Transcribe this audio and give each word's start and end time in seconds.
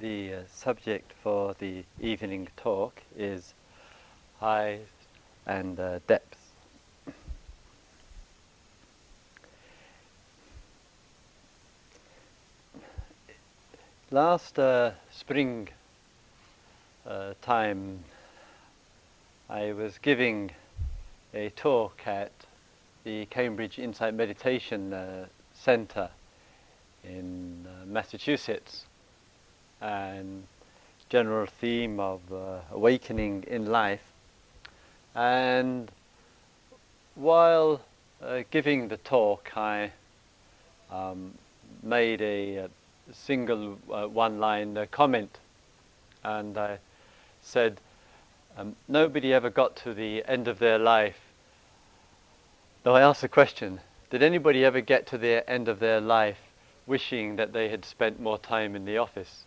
the 0.00 0.34
uh, 0.34 0.40
subject 0.52 1.12
for 1.22 1.54
the 1.58 1.84
evening 2.00 2.48
talk 2.56 3.02
is 3.16 3.54
highs 4.40 4.80
and 5.46 5.78
uh, 5.78 6.00
depths. 6.06 6.38
Last 14.10 14.58
uh, 14.58 14.92
spring 15.12 15.68
uh, 17.06 17.34
time, 17.42 18.04
I 19.48 19.72
was 19.72 19.98
giving 19.98 20.52
a 21.34 21.50
talk 21.50 22.06
at 22.06 22.32
the 23.04 23.26
Cambridge 23.26 23.78
Insight 23.78 24.14
Meditation 24.14 24.92
uh, 24.92 25.26
Center 25.54 26.10
in 27.04 27.66
uh, 27.66 27.86
Massachusetts 27.86 28.85
and 29.80 30.44
general 31.08 31.46
theme 31.46 32.00
of 32.00 32.20
uh, 32.32 32.58
awakening 32.72 33.44
in 33.46 33.66
life. 33.66 34.02
And 35.14 35.90
while 37.14 37.80
uh, 38.22 38.42
giving 38.50 38.88
the 38.88 38.96
talk, 38.96 39.56
I 39.56 39.92
um, 40.90 41.32
made 41.82 42.20
a, 42.20 42.56
a 42.56 42.68
single 43.12 43.78
uh, 43.92 44.06
one-line 44.06 44.86
comment, 44.90 45.38
and 46.24 46.58
I 46.58 46.78
said, 47.42 47.80
um, 48.58 48.76
"Nobody 48.88 49.32
ever 49.32 49.50
got 49.50 49.76
to 49.76 49.94
the 49.94 50.24
end 50.26 50.48
of 50.48 50.58
their 50.58 50.78
life." 50.78 51.20
No, 52.84 52.94
I 52.94 53.00
asked 53.02 53.22
the 53.22 53.28
question: 53.28 53.80
Did 54.10 54.22
anybody 54.22 54.64
ever 54.64 54.80
get 54.80 55.06
to 55.08 55.18
the 55.18 55.48
end 55.48 55.68
of 55.68 55.78
their 55.78 56.00
life 56.00 56.38
wishing 56.86 57.36
that 57.36 57.52
they 57.52 57.68
had 57.68 57.84
spent 57.84 58.20
more 58.20 58.38
time 58.38 58.76
in 58.76 58.84
the 58.84 58.98
office? 58.98 59.44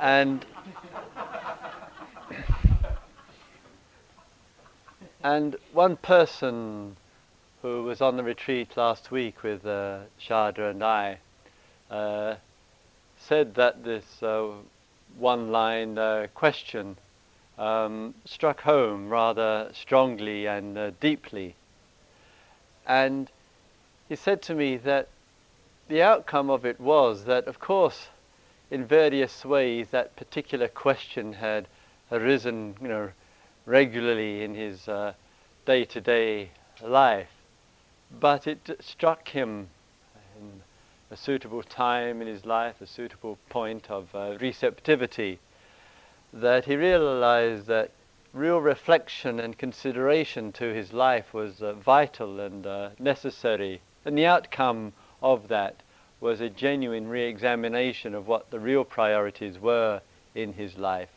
And 0.00 0.44
and 5.22 5.56
one 5.72 5.96
person 5.96 6.96
who 7.62 7.82
was 7.82 8.00
on 8.00 8.16
the 8.16 8.22
retreat 8.22 8.76
last 8.76 9.10
week 9.10 9.42
with 9.42 9.66
uh, 9.66 10.00
Sharda 10.18 10.70
and 10.70 10.82
I 10.82 11.18
uh, 11.90 12.36
said 13.18 13.54
that 13.56 13.84
this 13.84 14.22
uh, 14.22 14.48
one-line 15.18 15.98
uh, 15.98 16.28
question 16.34 16.96
um, 17.58 18.14
struck 18.24 18.62
home 18.62 19.10
rather 19.10 19.70
strongly 19.74 20.46
and 20.46 20.78
uh, 20.78 20.90
deeply, 21.00 21.54
and 22.86 23.30
he 24.08 24.16
said 24.16 24.40
to 24.42 24.54
me 24.54 24.78
that 24.78 25.08
the 25.88 26.02
outcome 26.02 26.48
of 26.48 26.64
it 26.64 26.80
was 26.80 27.24
that, 27.24 27.46
of 27.46 27.60
course, 27.60 28.08
in 28.70 28.84
various 28.84 29.44
ways 29.44 29.88
that 29.90 30.16
particular 30.16 30.68
question 30.68 31.32
had 31.32 31.66
arisen, 32.12 32.76
you 32.80 32.88
know, 32.88 33.10
regularly 33.66 34.42
in 34.42 34.54
his 34.54 34.88
uh, 34.88 35.12
day-to-day 35.66 36.50
life. 36.82 37.30
But 38.20 38.46
it 38.46 38.78
struck 38.80 39.28
him 39.28 39.68
in 40.38 40.62
a 41.10 41.16
suitable 41.16 41.62
time 41.62 42.20
in 42.22 42.28
his 42.28 42.44
life, 42.44 42.80
a 42.80 42.86
suitable 42.86 43.38
point 43.48 43.90
of 43.90 44.14
uh, 44.14 44.36
receptivity, 44.40 45.38
that 46.32 46.64
he 46.64 46.76
realized 46.76 47.66
that 47.66 47.90
real 48.32 48.60
reflection 48.60 49.40
and 49.40 49.58
consideration 49.58 50.52
to 50.52 50.72
his 50.72 50.92
life 50.92 51.34
was 51.34 51.60
uh, 51.60 51.72
vital 51.72 52.38
and 52.38 52.66
uh, 52.66 52.90
necessary. 52.98 53.80
And 54.04 54.16
the 54.16 54.26
outcome 54.26 54.92
of 55.20 55.48
that 55.48 55.82
was 56.20 56.40
a 56.40 56.50
genuine 56.50 57.08
re-examination 57.08 58.14
of 58.14 58.26
what 58.26 58.50
the 58.50 58.60
real 58.60 58.84
priorities 58.84 59.58
were 59.58 60.00
in 60.34 60.52
his 60.52 60.76
life. 60.76 61.08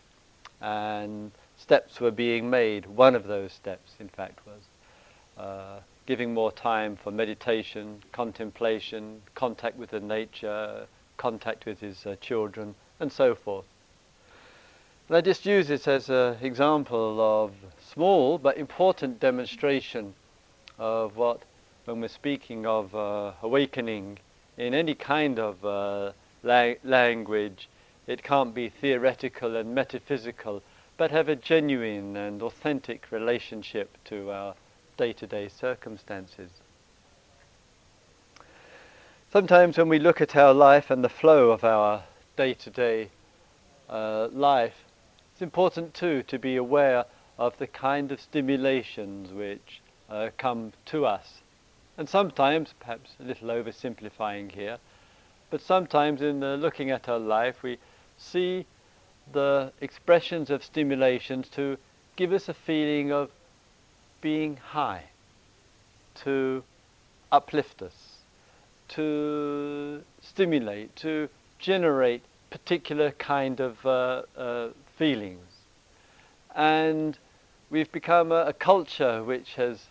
And 0.62 1.32
steps 1.58 2.00
were 2.00 2.12
being 2.12 2.50
made. 2.50 2.86
One 2.86 3.16
of 3.16 3.28
those 3.28 3.52
steps, 3.52 3.94
in 4.00 4.10
fact, 4.10 4.40
was 4.46 5.44
uh, 5.44 5.80
giving 6.06 6.34
more 6.34 6.52
time 6.52 6.96
for 6.96 7.12
meditation, 7.12 8.02
contemplation, 8.12 9.22
contact 9.36 9.78
with 9.78 9.92
the 9.92 10.00
nature, 10.00 10.88
contact 11.18 11.66
with 11.66 11.80
his 11.80 12.06
uh, 12.06 12.16
children, 12.22 12.76
and 13.00 13.12
so 13.12 13.36
forth. 13.36 13.66
And 15.10 15.18
I 15.18 15.22
just 15.22 15.46
use 15.46 15.68
this 15.68 15.88
as 15.88 16.10
an 16.10 16.38
example 16.42 17.20
of 17.20 17.52
small 17.94 18.38
but 18.38 18.58
important 18.58 19.20
demonstration 19.20 20.14
of 20.80 21.18
what, 21.18 21.42
when 21.86 22.00
we're 22.00 22.08
speaking 22.08 22.66
of 22.66 22.96
uh, 22.96 23.34
awakening, 23.42 24.18
in 24.58 24.74
any 24.74 24.96
kind 24.96 25.40
of 25.40 25.64
uh, 25.66 26.12
la- 26.44 26.74
language, 26.84 27.70
it 28.08 28.24
can't 28.24 28.54
be 28.54 28.70
theoretical 28.70 29.56
and 29.56 29.74
metaphysical, 29.74 30.62
but 30.98 31.12
have 31.12 31.30
a 31.30 31.36
genuine 31.36 32.16
and 32.16 32.42
authentic 32.42 33.12
relationship 33.12 33.98
to 34.06 34.32
our 34.32 34.56
day 34.98 35.14
to 35.14 35.26
day 35.26 35.48
circumstances. 35.48 36.52
Sometimes 39.32 39.78
when 39.78 39.90
we 39.90 39.98
look 39.98 40.22
at 40.22 40.36
our 40.36 40.54
life 40.54 40.92
and 40.92 41.04
the 41.04 41.10
flow 41.10 41.50
of 41.50 41.64
our 41.64 42.04
day 42.36 42.54
to 42.54 42.70
day 42.70 43.10
life, 43.90 44.86
it's 45.32 45.42
important 45.42 45.94
too 45.94 46.22
to 46.24 46.38
be 46.38 46.56
aware 46.56 47.06
of 47.40 47.58
the 47.58 47.66
kind 47.68 48.12
of 48.12 48.22
stimulations 48.22 49.34
which 49.34 49.82
uh, 50.10 50.30
come 50.38 50.72
to 50.86 51.06
us 51.06 51.43
and 51.98 52.10
sometimes, 52.10 52.74
perhaps 52.80 53.12
a 53.20 53.24
little 53.24 53.50
oversimplifying 53.50 54.52
here, 54.52 54.78
but 55.50 55.62
sometimes 55.62 56.22
in 56.22 56.40
looking 56.40 56.90
at 56.90 57.08
our 57.08 57.20
life, 57.20 57.62
we 57.62 57.78
see 58.18 58.66
the 59.32 59.72
expressions 59.82 60.50
of 60.50 60.64
stimulations 60.64 61.48
to 61.50 61.78
give 62.16 62.34
us 62.34 62.50
a 62.50 62.54
feeling 62.54 63.12
of 63.12 63.30
being 64.22 64.58
high, 64.58 65.04
to 66.16 66.64
uplift 67.32 67.82
us, 67.82 68.18
to 68.88 70.04
stimulate, 70.22 70.96
to 70.96 71.30
generate 71.60 72.24
particular 72.50 73.12
kind 73.12 73.60
of 73.60 73.86
uh, 73.86 74.22
uh, 74.38 74.70
feelings. 74.98 75.52
And 76.56 77.18
we've 77.70 77.92
become 77.92 78.32
a, 78.32 78.46
a 78.46 78.54
culture 78.54 79.24
which 79.24 79.56
has 79.56 79.88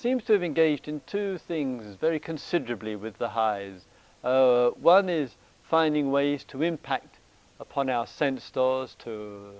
seems 0.00 0.24
to 0.24 0.32
have 0.32 0.42
engaged 0.42 0.88
in 0.88 1.02
two 1.06 1.36
things 1.36 1.94
very 1.96 2.18
considerably 2.18 2.96
with 2.96 3.18
the 3.18 3.28
highs. 3.28 3.84
Uh, 4.24 4.70
one 4.70 5.10
is 5.10 5.36
finding 5.62 6.10
ways 6.10 6.42
to 6.42 6.62
impact 6.62 7.18
upon 7.58 7.90
our 7.90 8.06
sense 8.06 8.48
doors, 8.50 8.96
to 8.98 9.52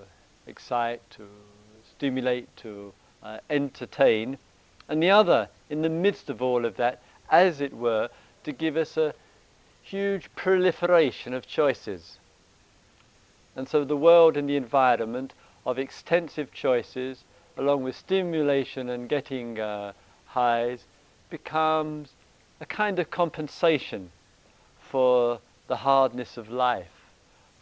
excite, 0.47 0.99
to 1.11 1.27
stimulate, 1.91 2.47
to 2.57 2.91
uh, 3.21 3.37
entertain, 3.51 4.35
and 4.89 5.03
the 5.03 5.11
other, 5.11 5.47
in 5.69 5.83
the 5.83 5.89
midst 5.89 6.27
of 6.27 6.41
all 6.41 6.65
of 6.65 6.75
that, 6.75 7.03
as 7.29 7.61
it 7.61 7.71
were, 7.71 8.09
to 8.43 8.51
give 8.51 8.75
us 8.75 8.97
a 8.97 9.13
huge 9.83 10.27
proliferation 10.35 11.35
of 11.35 11.45
choices. 11.45 12.17
And 13.55 13.69
so 13.69 13.85
the 13.85 13.95
world 13.95 14.35
and 14.37 14.49
the 14.49 14.57
environment 14.57 15.33
of 15.67 15.77
extensive 15.77 16.51
choices, 16.51 17.23
along 17.57 17.83
with 17.83 17.95
stimulation 17.95 18.89
and 18.89 19.07
getting 19.07 19.59
uh, 19.59 19.93
highs 20.31 20.85
becomes 21.29 22.09
a 22.59 22.65
kind 22.65 22.99
of 22.99 23.09
compensation 23.09 24.11
for 24.89 25.39
the 25.67 25.77
hardness 25.77 26.37
of 26.37 26.49
life, 26.49 27.11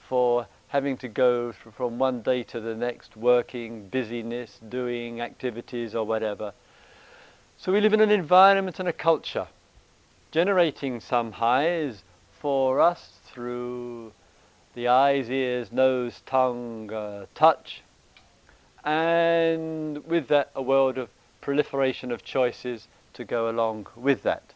for 0.07 0.47
having 0.67 0.97
to 0.97 1.07
go 1.07 1.51
from 1.51 1.97
one 1.97 2.21
day 2.21 2.43
to 2.43 2.59
the 2.59 2.75
next, 2.75 3.17
working, 3.17 3.87
busyness, 3.87 4.59
doing 4.69 5.21
activities 5.21 5.95
or 5.95 6.05
whatever. 6.05 6.53
So 7.57 7.71
we 7.71 7.81
live 7.81 7.93
in 7.93 8.01
an 8.01 8.11
environment 8.11 8.79
and 8.79 8.87
a 8.87 8.93
culture 8.93 9.47
generating 10.31 10.99
some 10.99 11.31
highs 11.31 12.03
for 12.39 12.79
us 12.79 13.13
through 13.25 14.11
the 14.75 14.87
eyes, 14.87 15.29
ears, 15.29 15.71
nose, 15.71 16.21
tongue, 16.25 16.91
uh, 16.93 17.25
touch, 17.33 17.81
and 18.83 20.05
with 20.05 20.27
that 20.27 20.51
a 20.55 20.61
world 20.61 20.97
of 20.97 21.09
proliferation 21.41 22.11
of 22.11 22.23
choices 22.23 22.87
to 23.13 23.23
go 23.23 23.49
along 23.49 23.87
with 23.95 24.23
that. 24.23 24.53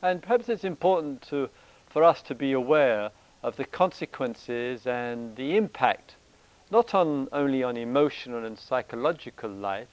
And 0.00 0.22
perhaps 0.22 0.48
it's 0.48 0.64
important 0.64 1.22
to, 1.28 1.48
for 1.88 2.02
us 2.02 2.22
to 2.22 2.34
be 2.34 2.52
aware 2.52 3.10
of 3.42 3.56
the 3.56 3.64
consequences 3.64 4.86
and 4.86 5.36
the 5.36 5.56
impact, 5.56 6.14
not 6.70 6.94
on, 6.94 7.28
only 7.32 7.62
on 7.62 7.76
emotional 7.76 8.44
and 8.44 8.58
psychological 8.58 9.50
life, 9.50 9.88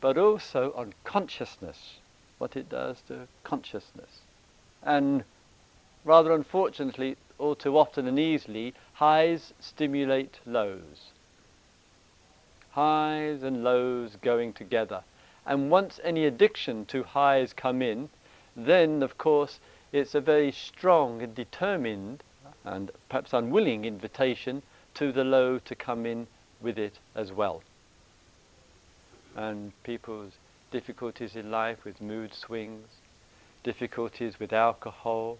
but 0.00 0.18
also 0.18 0.72
on 0.76 0.92
consciousness, 1.04 1.98
what 2.38 2.56
it 2.56 2.68
does 2.68 3.00
to 3.08 3.26
consciousness. 3.42 4.20
And 4.82 5.24
rather 6.04 6.32
unfortunately, 6.32 7.16
all 7.38 7.54
too 7.54 7.78
often 7.78 8.06
and 8.06 8.18
easily, 8.18 8.74
highs 8.94 9.52
stimulate 9.60 10.38
lows 10.44 11.12
highs 12.74 13.44
and 13.44 13.62
lows 13.62 14.16
going 14.20 14.52
together. 14.52 15.02
And 15.46 15.70
once 15.70 16.00
any 16.02 16.26
addiction 16.26 16.84
to 16.86 17.04
highs 17.04 17.52
come 17.52 17.80
in, 17.82 18.08
then 18.56 19.02
of 19.02 19.16
course 19.16 19.60
it's 19.92 20.14
a 20.14 20.20
very 20.20 20.50
strong 20.50 21.22
and 21.22 21.34
determined 21.34 22.22
and 22.64 22.90
perhaps 23.08 23.32
unwilling 23.32 23.84
invitation 23.84 24.62
to 24.94 25.12
the 25.12 25.22
low 25.22 25.58
to 25.60 25.74
come 25.76 26.04
in 26.04 26.26
with 26.60 26.76
it 26.76 26.98
as 27.14 27.30
well. 27.30 27.62
And 29.36 29.72
people's 29.84 30.32
difficulties 30.72 31.36
in 31.36 31.52
life 31.52 31.84
with 31.84 32.00
mood 32.00 32.34
swings, 32.34 32.88
difficulties 33.62 34.40
with 34.40 34.52
alcohol, 34.52 35.38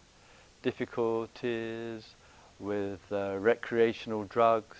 difficulties 0.63 2.15
with 2.61 3.01
uh, 3.11 3.37
recreational 3.41 4.25
drugs, 4.25 4.77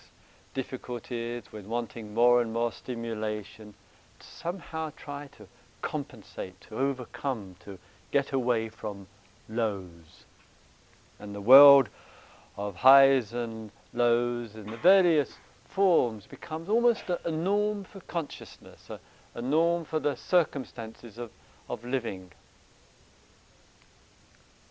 difficulties 0.55 1.43
with 1.51 1.65
wanting 1.65 2.15
more 2.15 2.41
and 2.41 2.51
more 2.51 2.71
stimulation, 2.71 3.75
somehow 4.19 4.91
try 4.95 5.27
to 5.37 5.47
compensate, 5.83 6.59
to 6.61 6.75
overcome, 6.75 7.55
to 7.63 7.77
get 8.11 8.31
away 8.31 8.69
from 8.69 9.05
lows. 9.47 10.25
And 11.19 11.35
the 11.35 11.41
world 11.41 11.89
of 12.57 12.77
highs 12.77 13.33
and 13.33 13.69
lows 13.93 14.55
in 14.55 14.71
the 14.71 14.77
various 14.77 15.33
forms 15.69 16.25
becomes 16.25 16.69
almost 16.69 17.09
a, 17.09 17.19
a 17.27 17.31
norm 17.31 17.83
for 17.83 17.99
consciousness, 18.01 18.89
a, 18.89 18.99
a 19.35 19.41
norm 19.41 19.85
for 19.85 19.99
the 19.99 20.15
circumstances 20.15 21.17
of, 21.17 21.29
of 21.69 21.83
living. 21.83 22.31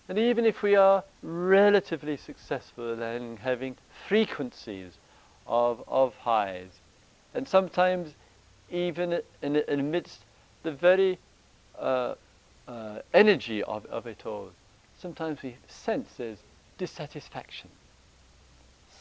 And 0.09 0.19
even 0.19 0.45
if 0.45 0.63
we 0.63 0.75
are 0.75 1.05
relatively 1.23 2.17
successful 2.17 3.01
in 3.03 3.39
having 3.39 3.77
frequencies 4.09 4.93
of, 5.47 5.83
of 5.87 6.15
highs, 6.17 6.71
and 7.35 7.47
sometimes 7.47 8.15
even 8.71 9.21
in, 9.43 9.63
amidst 9.69 10.21
the 10.63 10.73
very 10.73 11.19
uh, 11.79 12.15
uh, 12.67 12.99
energy 13.13 13.63
of, 13.63 13.85
of 13.87 14.07
it 14.07 14.25
all, 14.27 14.51
sometimes 14.99 15.43
we 15.43 15.57
sense 15.69 16.09
there's 16.17 16.39
dissatisfaction. 16.79 17.69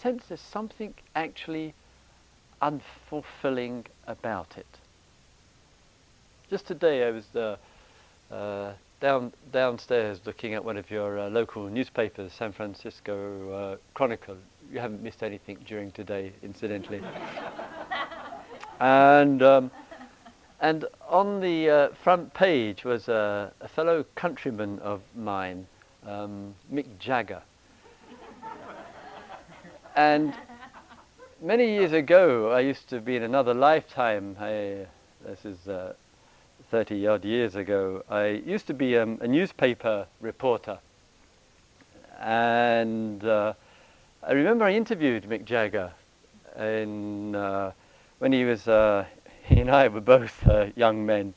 Sense 0.01 0.25
there's 0.27 0.41
something 0.41 0.93
actually 1.15 1.73
unfulfilling 2.61 3.85
about 4.07 4.57
it. 4.57 4.65
Just 6.49 6.67
today 6.67 7.07
I 7.07 7.11
was 7.11 7.25
uh, 7.35 7.57
uh, 8.31 8.73
down 9.03 9.33
downstairs 9.51 10.21
looking 10.25 10.53
at 10.53 10.63
one 10.63 10.77
of 10.77 10.89
your 10.89 11.19
uh, 11.19 11.29
local 11.29 11.67
newspapers, 11.67 12.31
San 12.31 12.53
Francisco 12.53 13.51
uh, 13.51 13.75
Chronicle. 13.93 14.37
You 14.71 14.79
haven't 14.79 15.03
missed 15.03 15.23
anything 15.23 15.57
during 15.67 15.91
today, 15.91 16.31
incidentally. 16.41 17.01
and 18.79 19.43
um, 19.43 19.71
and 20.61 20.85
on 21.09 21.41
the 21.41 21.69
uh, 21.69 21.89
front 22.01 22.33
page 22.33 22.85
was 22.85 23.09
a, 23.09 23.51
a, 23.59 23.67
fellow 23.67 24.05
countryman 24.15 24.79
of 24.79 25.01
mine, 25.17 25.67
um, 26.07 26.55
Mick 26.73 26.87
Jagger. 26.97 27.41
and 29.97 30.33
many 31.41 31.73
years 31.73 31.91
ago, 31.91 32.51
I 32.51 32.61
used 32.61 32.87
to 32.87 33.01
be 33.01 33.17
in 33.17 33.23
another 33.23 33.53
lifetime. 33.53 34.37
I, 34.39 34.87
this 35.25 35.43
is 35.43 35.67
uh, 35.67 35.93
30 36.73 37.05
odd 37.05 37.23
years 37.23 37.55
ago. 37.55 38.03
I 38.09 38.29
used 38.47 38.65
to 38.65 38.73
be 38.73 38.97
um, 38.97 39.19
a 39.21 39.27
newspaper 39.27 40.07
reporter. 40.19 40.79
And 42.19 43.23
uh, 43.23 43.53
I 44.23 44.31
remember 44.31 44.65
I 44.65 44.73
interviewed 44.73 45.29
Mick 45.29 45.45
Jagger 45.45 45.93
in, 46.57 47.35
uh, 47.35 47.73
when 48.17 48.33
he 48.33 48.43
was 48.43 48.67
uh, 48.67 49.05
he 49.43 49.59
and 49.59 49.69
I 49.69 49.87
were 49.87 50.01
both 50.01 50.47
uh, 50.47 50.69
young 50.75 51.05
men. 51.05 51.35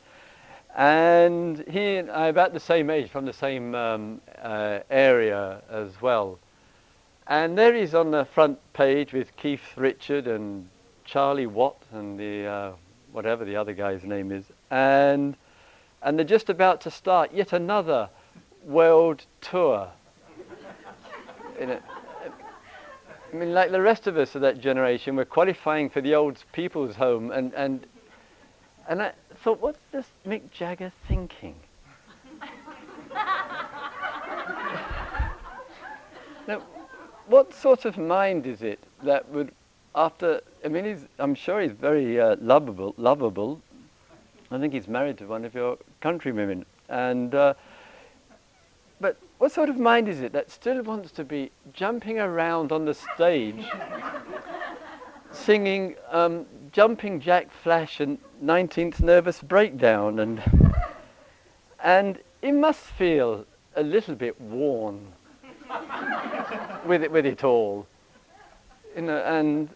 And 0.75 1.63
he 1.69 1.97
and 1.97 2.11
I 2.11 2.29
about 2.29 2.55
the 2.55 2.59
same 2.59 2.89
age, 2.89 3.11
from 3.11 3.27
the 3.27 3.35
same 3.35 3.75
um, 3.75 4.23
uh, 4.41 4.79
area 4.89 5.61
as 5.69 6.01
well. 6.01 6.39
And 7.27 7.59
there 7.59 7.75
he's 7.75 7.95
on 7.95 8.11
the 8.11 8.25
front 8.25 8.59
page 8.73 9.13
with 9.13 9.37
Keith 9.37 9.77
Richard 9.77 10.29
and 10.29 10.71
Charlie 11.05 11.47
Watt 11.47 11.83
and 11.93 12.19
the 12.19 12.47
uh, 12.47 12.73
whatever 13.13 13.45
the 13.45 13.57
other 13.57 13.75
guy's 13.75 14.03
name 14.03 14.33
is, 14.33 14.45
and 14.71 15.37
and 16.03 16.19
they're 16.19 16.25
just 16.25 16.49
about 16.51 16.81
to 16.83 16.91
start 16.91 17.33
yet 17.33 17.53
another 17.53 18.09
world 18.65 19.25
tour. 19.41 19.89
I 21.61 21.79
mean, 23.33 23.53
like 23.53 23.71
the 23.71 23.81
rest 23.81 24.07
of 24.07 24.17
us 24.17 24.35
of 24.35 24.43
that 24.43 24.61
generation, 24.61 25.17
we're 25.17 25.25
qualifying 25.25 25.91
for 25.91 26.01
the 26.01 26.15
old 26.15 26.43
people's 26.53 26.95
home, 26.97 27.33
and, 27.33 27.53
and 27.55 27.87
and 28.89 29.03
I 29.03 29.13
thought, 29.43 29.61
what's 29.61 29.81
this 29.91 30.07
Mick 30.27 30.51
Jagger 30.53 30.93
thinking? 31.09 31.57
now, 36.47 36.63
what 37.27 37.53
sort 37.53 37.85
of 37.85 37.99
mind 37.99 38.47
is 38.47 38.63
it 38.63 38.79
that 39.03 39.29
would, 39.29 39.53
after, 39.95 40.41
I 40.65 40.69
mean, 40.69 40.85
he's, 40.85 41.05
I'm 41.19 41.35
sure 41.35 41.61
he's 41.61 41.73
very 41.73 42.21
uh, 42.21 42.37
lovable, 42.41 42.95
lovable. 42.97 43.61
I 44.51 44.59
think 44.59 44.73
he's 44.73 44.87
married 44.87 45.19
to 45.19 45.27
one 45.27 45.45
of 45.45 45.55
your 45.55 45.79
countrywomen. 46.01 46.65
And, 46.89 47.35
uh, 47.35 47.55
but 49.01 49.17
what 49.39 49.51
sort 49.53 49.69
of 49.69 49.79
mind 49.79 50.09
is 50.09 50.21
it 50.21 50.33
that 50.33 50.51
still 50.51 50.83
wants 50.83 51.11
to 51.13 51.25
be 51.25 51.51
jumping 51.73 52.21
around 52.21 52.71
on 52.71 52.85
the 52.85 52.95
stage, 52.95 53.65
singing 55.33 55.97
um, 56.11 56.47
Jumping 56.73 57.21
Jack 57.21 57.51
Flash 57.51 58.01
and 58.01 58.19
19th 58.45 59.01
Nervous 59.01 59.43
Breakdown, 59.43 60.21
and 60.21 60.43
and 61.83 62.19
he 62.43 62.53
must 62.53 62.81
feel 62.81 63.47
a 63.77 63.83
little 63.83 64.15
bit 64.15 64.41
worn 64.41 65.13
with 66.87 67.03
it 67.03 67.11
with 67.11 67.27
it 67.27 67.45
all, 67.45 67.87
you 68.95 69.03
know, 69.03 69.19
and 69.19 69.71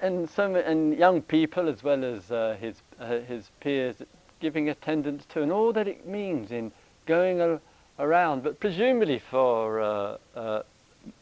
and 0.00 0.28
some 0.28 0.56
and 0.56 0.96
young 0.96 1.22
people 1.22 1.68
as 1.68 1.82
well 1.82 2.04
as 2.04 2.30
uh, 2.30 2.56
his 2.60 2.82
uh, 3.00 3.20
his 3.20 3.50
peers 3.60 3.96
giving 4.40 4.68
attendance 4.68 5.24
to, 5.26 5.42
and 5.42 5.50
all 5.50 5.72
that 5.72 5.88
it 5.88 6.06
means 6.06 6.52
in 6.52 6.70
going 7.06 7.40
a, 7.40 7.60
around. 7.98 8.42
But 8.42 8.60
presumably 8.60 9.18
for 9.18 9.80
uh, 9.80 10.16
uh, 10.36 10.62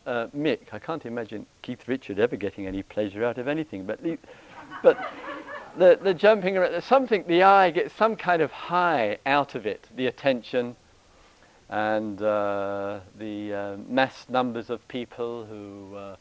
uh 0.06 0.26
Mick, 0.36 0.72
I 0.72 0.78
can't 0.78 1.06
imagine 1.06 1.46
Keith 1.62 1.86
Richard 1.86 2.18
ever 2.18 2.36
getting 2.36 2.66
any 2.66 2.82
pleasure 2.82 3.24
out 3.24 3.38
of 3.38 3.48
anything, 3.48 3.86
but 3.86 4.00
but 4.82 4.98
the, 5.76 5.98
the 6.02 6.14
jumping 6.14 6.56
around, 6.56 6.82
something, 6.82 7.24
the 7.26 7.44
eye 7.44 7.70
gets 7.70 7.94
some 7.94 8.16
kind 8.16 8.42
of 8.42 8.50
high 8.50 9.18
out 9.24 9.54
of 9.54 9.66
it, 9.66 9.86
the 9.96 10.06
attention 10.06 10.76
and 11.70 12.22
uh, 12.22 13.00
the 13.18 13.52
uh, 13.52 13.76
mass 13.88 14.26
numbers 14.30 14.70
of 14.70 14.86
people 14.88 15.44
who 15.44 16.16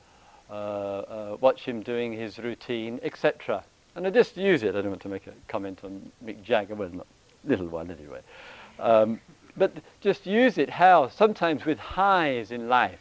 watch 1.39 1.61
him 1.61 1.81
doing 1.81 2.13
his 2.13 2.37
routine, 2.37 2.99
etc. 3.01 3.63
And 3.97 4.05
I 4.05 4.11
just 4.11 4.37
use 4.37 4.61
it. 4.61 4.75
I 4.75 4.81
don't 4.81 4.91
want 4.91 5.01
to 5.01 5.09
make 5.09 5.25
a 5.25 5.33
comment 5.47 5.79
on 5.83 6.11
Mick 6.23 6.43
Jagger, 6.43 6.75
well, 6.75 6.89
not 6.89 7.07
little 7.43 7.65
one 7.65 7.89
anyway. 7.89 8.19
Um, 8.79 9.19
but 9.57 9.73
just 10.01 10.27
use 10.27 10.59
it 10.59 10.69
how 10.69 11.09
sometimes 11.09 11.65
with 11.65 11.79
highs 11.79 12.51
in 12.51 12.69
life 12.69 12.99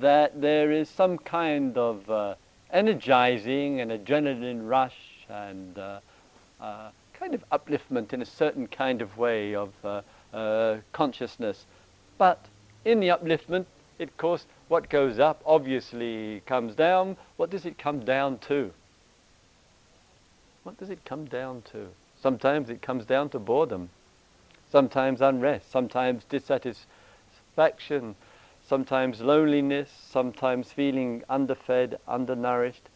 that 0.00 0.40
there 0.40 0.72
is 0.72 0.88
some 0.88 1.16
kind 1.16 1.78
of 1.78 2.10
uh, 2.10 2.34
energizing 2.72 3.80
and 3.80 3.92
adrenaline 3.92 4.68
rush 4.68 4.98
and 5.28 5.78
uh, 5.78 6.00
uh, 6.60 6.90
kind 7.14 7.32
of 7.32 7.48
upliftment 7.50 8.12
in 8.12 8.22
a 8.22 8.26
certain 8.26 8.66
kind 8.66 9.00
of 9.00 9.16
way 9.16 9.54
of 9.54 9.72
uh, 9.84 10.02
uh, 10.34 10.78
consciousness. 10.92 11.66
But 12.18 12.46
in 12.84 12.98
the 12.98 13.08
upliftment, 13.10 13.66
of 14.00 14.16
course, 14.16 14.44
what 14.66 14.90
goes 14.90 15.20
up 15.20 15.40
obviously 15.46 16.42
comes 16.46 16.74
down. 16.74 17.16
What 17.36 17.50
does 17.50 17.64
it 17.64 17.78
come 17.78 18.00
down 18.00 18.38
to? 18.48 18.72
What 20.66 20.78
does 20.78 20.90
it 20.90 21.04
come 21.04 21.26
down 21.26 21.62
to? 21.70 21.90
Sometimes 22.20 22.70
it 22.70 22.82
comes 22.82 23.04
down 23.06 23.28
to 23.28 23.38
boredom, 23.38 23.90
sometimes 24.68 25.20
unrest, 25.20 25.70
sometimes 25.70 26.24
dissatisfaction, 26.24 28.16
sometimes 28.66 29.20
loneliness, 29.20 29.88
sometimes 30.10 30.72
feeling 30.72 31.22
underfed, 31.30 31.94
undernourished, 32.08 32.88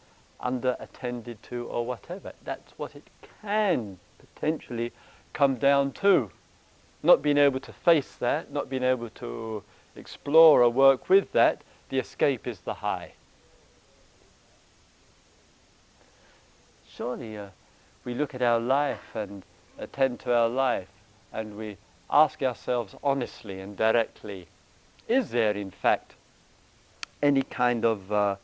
underattended 0.43 1.37
to, 1.43 1.67
or 1.67 1.87
whatever. 1.87 2.33
That's 2.43 2.73
what 2.77 2.97
it 2.97 3.05
can 3.41 4.01
potentially 4.19 4.91
come 5.33 5.55
down 5.55 5.93
to. 5.93 6.33
Not 7.05 7.23
being 7.23 7.39
able 7.39 7.61
to 7.61 7.73
face 7.73 8.17
that, 8.17 8.51
not 8.51 8.69
being 8.69 8.83
able 8.83 9.11
to 9.11 9.63
explore 9.95 10.65
or 10.65 10.71
work 10.71 11.09
with 11.09 11.31
that, 11.35 11.63
the 11.89 12.01
escape 12.01 12.49
is 12.49 12.59
the 12.63 12.75
high. 12.75 13.13
Surely, 16.89 17.39
uh, 17.39 17.51
we 18.11 18.17
look 18.17 18.35
at 18.35 18.43
our 18.43 18.59
life 18.59 19.15
and 19.15 19.45
attend 19.79 20.19
to 20.19 20.35
our 20.35 20.49
life, 20.49 20.89
and 21.33 21.57
we 21.57 21.77
ask 22.11 22.43
ourselves 22.43 22.93
honestly 23.05 23.61
and 23.61 23.77
directly 23.77 24.49
is 25.07 25.31
there, 25.31 25.53
in 25.53 25.71
fact, 25.71 26.15
any 27.23 27.43
kind 27.43 27.85
of 27.85 28.11
uh, 28.11 28.35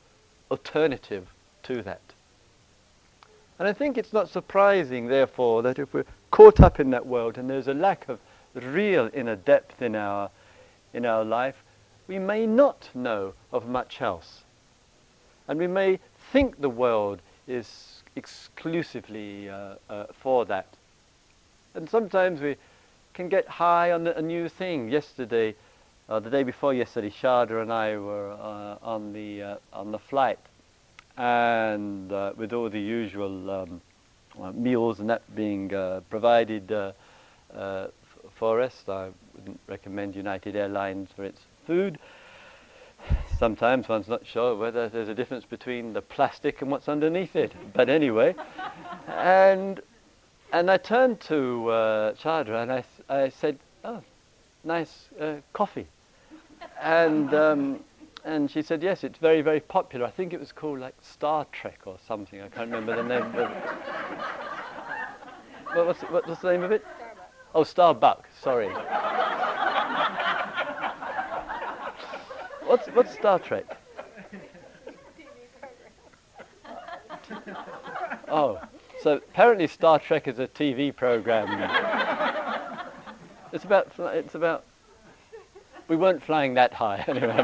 alternative 0.53 1.27
to 1.65 1.83
that? 1.83 2.01
And 3.59 3.67
I 3.67 3.73
think 3.73 3.99
it's 3.99 4.13
not 4.13 4.29
surprising, 4.29 5.09
therefore, 5.09 5.63
that 5.63 5.81
if 5.81 5.93
we're 5.93 6.05
caught 6.31 6.61
up 6.61 6.79
in 6.79 6.91
that 6.91 7.07
world 7.07 7.37
and 7.37 7.51
there's 7.51 7.67
a 7.67 7.75
lack 7.75 8.09
of 8.09 8.21
real 8.55 9.11
inner 9.13 9.35
depth 9.35 9.83
in 9.83 9.97
our, 9.97 10.31
in 10.95 11.05
our 11.05 11.25
life, 11.25 11.57
we 12.07 12.21
may 12.21 12.47
not 12.47 12.89
know 12.95 13.33
of 13.53 13.67
much 13.67 14.01
else. 14.01 14.45
And 15.49 15.59
we 15.59 15.67
may 15.67 15.99
think 16.31 16.61
the 16.61 16.71
world 16.71 17.21
is 17.49 17.96
exclusively 18.17 19.49
uh, 19.49 19.75
uh, 19.89 20.07
for 20.21 20.45
that. 20.47 20.67
And 21.75 21.89
sometimes 21.89 22.41
we 22.41 22.57
can 23.15 23.29
get 23.29 23.47
high 23.47 23.93
on 23.93 24.07
a 24.07 24.23
new 24.23 24.49
thing. 24.49 24.89
Yesterday, 24.89 25.55
uh, 26.09 26.21
the 26.21 26.31
day 26.31 26.43
before 26.43 26.75
yesterday, 26.75 27.11
Sharda 27.11 27.63
and 27.63 27.73
I 27.73 27.99
were 27.99 28.33
uh, 28.33 28.77
on 28.83 29.13
the 29.13 29.43
uh, 29.43 29.57
on 29.73 29.93
the 29.93 29.99
flight, 29.99 30.39
and 31.17 32.11
uh, 32.13 32.33
with 32.37 32.53
all 32.53 32.71
the 32.71 32.81
usual 32.81 33.51
um, 33.51 33.81
meals 34.55 35.01
and 35.01 35.11
that 35.11 35.23
being 35.35 35.69
provided 36.11 36.69
for 38.39 38.61
us. 38.61 38.85
I 38.89 39.09
wouldn't 39.35 39.61
recommend 39.67 40.15
United 40.15 40.57
Airlines 40.57 41.11
for 41.17 41.25
its 41.25 41.41
food. 41.67 41.99
Sometimes 43.38 43.88
one's 43.88 44.09
not 44.09 44.26
sure 44.26 44.57
whether 44.57 44.88
there's 44.88 45.11
a 45.11 45.14
difference 45.14 45.45
between 45.45 45.93
the 45.93 46.00
plastic 46.00 46.62
and 46.62 46.71
what's 46.71 46.88
underneath 46.88 47.37
it. 47.37 47.52
But 47.75 47.90
anyway, 47.90 48.35
and 49.09 49.81
and 50.52 50.71
I 50.71 50.78
turned 50.78 51.21
to 51.23 51.69
uh, 51.69 52.14
Sharda 52.14 52.62
and 52.62 52.73
I, 52.73 52.85
I 53.09 53.28
said, 53.28 53.59
"Oh, 53.85 54.02
nice 54.64 55.09
uh, 55.21 55.35
coffee," 55.52 55.87
and 56.81 57.35
um, 57.35 57.81
and 58.25 58.50
she 58.50 58.62
said, 58.62 58.83
"Yes, 58.83 59.05
it's 59.05 59.19
very 59.19 59.43
very 59.43 59.61
popular. 59.61 60.07
I 60.07 60.11
think 60.11 60.33
it 60.33 60.40
was 60.40 60.52
called 60.52 60.81
like 60.81 60.95
Star 61.02 61.47
Trek 61.52 61.81
or 61.85 61.99
something. 62.09 62.40
I 62.40 62.49
can't 62.49 62.71
remember 62.71 62.97
the 62.97 63.02
name." 63.02 63.23
of 63.23 63.35
it. 63.35 63.50
What, 65.75 65.87
what's, 65.88 66.02
what's 66.05 66.40
the 66.40 66.52
name 66.52 66.62
of 66.62 66.73
it? 66.73 66.83
Starbucks. 66.83 67.55
Oh, 67.55 67.62
Starbucks. 67.64 68.40
Sorry. 68.40 68.69
What's, 72.76 72.88
what's 72.88 73.14
Star 73.14 73.38
Trek? 73.38 73.64
Oh, 78.28 78.61
so 79.00 79.14
apparently 79.14 79.66
Star 79.66 79.99
Trek 79.99 80.28
is 80.28 80.38
a 80.40 80.47
TV 80.47 80.95
program. 80.95 81.49
It's 83.54 83.64
about, 83.64 83.90
it's 83.99 84.35
about, 84.35 84.64
we 85.88 85.97
weren't 85.97 86.23
flying 86.23 86.52
that 86.54 86.75
high 86.75 87.02
anyway. 87.09 87.35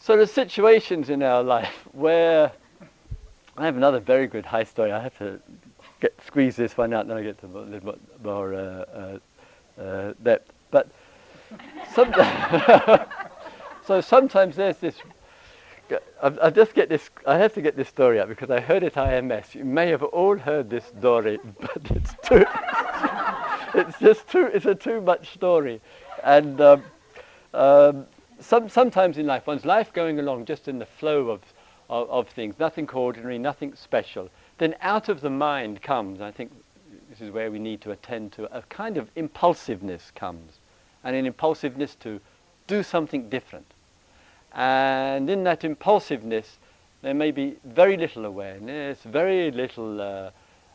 so 0.00 0.16
the 0.16 0.26
situations 0.26 1.10
in 1.10 1.22
our 1.22 1.42
life 1.42 1.86
where, 1.92 2.50
I 3.58 3.66
have 3.66 3.76
another 3.76 4.00
very 4.00 4.26
good 4.26 4.46
high 4.46 4.64
story, 4.64 4.90
I 4.90 5.02
have 5.02 5.18
to 5.18 5.38
squeeze 6.28 6.56
this 6.56 6.76
one 6.76 6.92
out, 6.92 7.00
and 7.00 7.10
then 7.10 7.16
I 7.16 7.22
get 7.22 7.40
to 7.40 7.46
a 7.46 7.58
little 7.60 7.92
bit 7.92 8.22
more 8.22 8.54
uh, 8.54 9.18
uh, 9.78 9.80
uh, 9.80 10.12
depth. 10.22 10.52
But 10.70 10.88
sometimes, 11.94 13.08
so 13.86 14.00
sometimes 14.00 14.54
there's 14.56 14.76
this. 14.76 14.96
I, 16.22 16.32
I 16.42 16.50
just 16.50 16.74
get 16.74 16.90
this. 16.90 17.08
I 17.26 17.38
have 17.38 17.54
to 17.54 17.62
get 17.62 17.76
this 17.76 17.88
story 17.88 18.20
out 18.20 18.28
because 18.28 18.50
I 18.50 18.60
heard 18.60 18.82
it 18.82 18.94
IMS. 18.94 19.54
You 19.54 19.64
may 19.64 19.88
have 19.88 20.02
all 20.02 20.36
heard 20.36 20.68
this 20.68 20.84
story, 20.84 21.38
but 21.60 21.90
it's 21.90 22.14
too. 22.22 22.44
it's 23.74 23.98
just 23.98 24.28
too. 24.28 24.50
It's 24.52 24.66
a 24.66 24.74
too 24.74 25.00
much 25.00 25.32
story, 25.32 25.80
and 26.22 26.60
um, 26.60 26.82
um, 27.54 28.06
some, 28.38 28.68
sometimes 28.68 29.16
in 29.16 29.26
life, 29.26 29.46
one's 29.46 29.64
life 29.64 29.94
going 29.94 30.18
along 30.18 30.44
just 30.44 30.68
in 30.68 30.78
the 30.78 30.86
flow 30.86 31.30
of, 31.30 31.40
of, 31.88 32.10
of 32.10 32.28
things, 32.28 32.54
nothing 32.58 32.88
ordinary, 32.90 33.38
nothing 33.38 33.74
special 33.74 34.28
then 34.58 34.74
out 34.80 35.08
of 35.08 35.20
the 35.20 35.30
mind 35.30 35.82
comes, 35.82 36.20
I 36.20 36.30
think 36.30 36.52
this 37.08 37.20
is 37.20 37.30
where 37.30 37.50
we 37.50 37.58
need 37.58 37.80
to 37.82 37.90
attend 37.90 38.32
to, 38.32 38.56
a 38.56 38.62
kind 38.62 38.96
of 38.96 39.08
impulsiveness 39.16 40.12
comes, 40.14 40.58
and 41.04 41.16
an 41.16 41.26
impulsiveness 41.26 41.94
to 41.96 42.20
do 42.66 42.82
something 42.82 43.28
different. 43.28 43.66
And 44.52 45.30
in 45.30 45.44
that 45.44 45.64
impulsiveness, 45.64 46.58
there 47.02 47.14
may 47.14 47.30
be 47.30 47.56
very 47.64 47.96
little 47.96 48.24
awareness, 48.24 49.02
very 49.02 49.50
little 49.50 50.00
uh, 50.00 50.30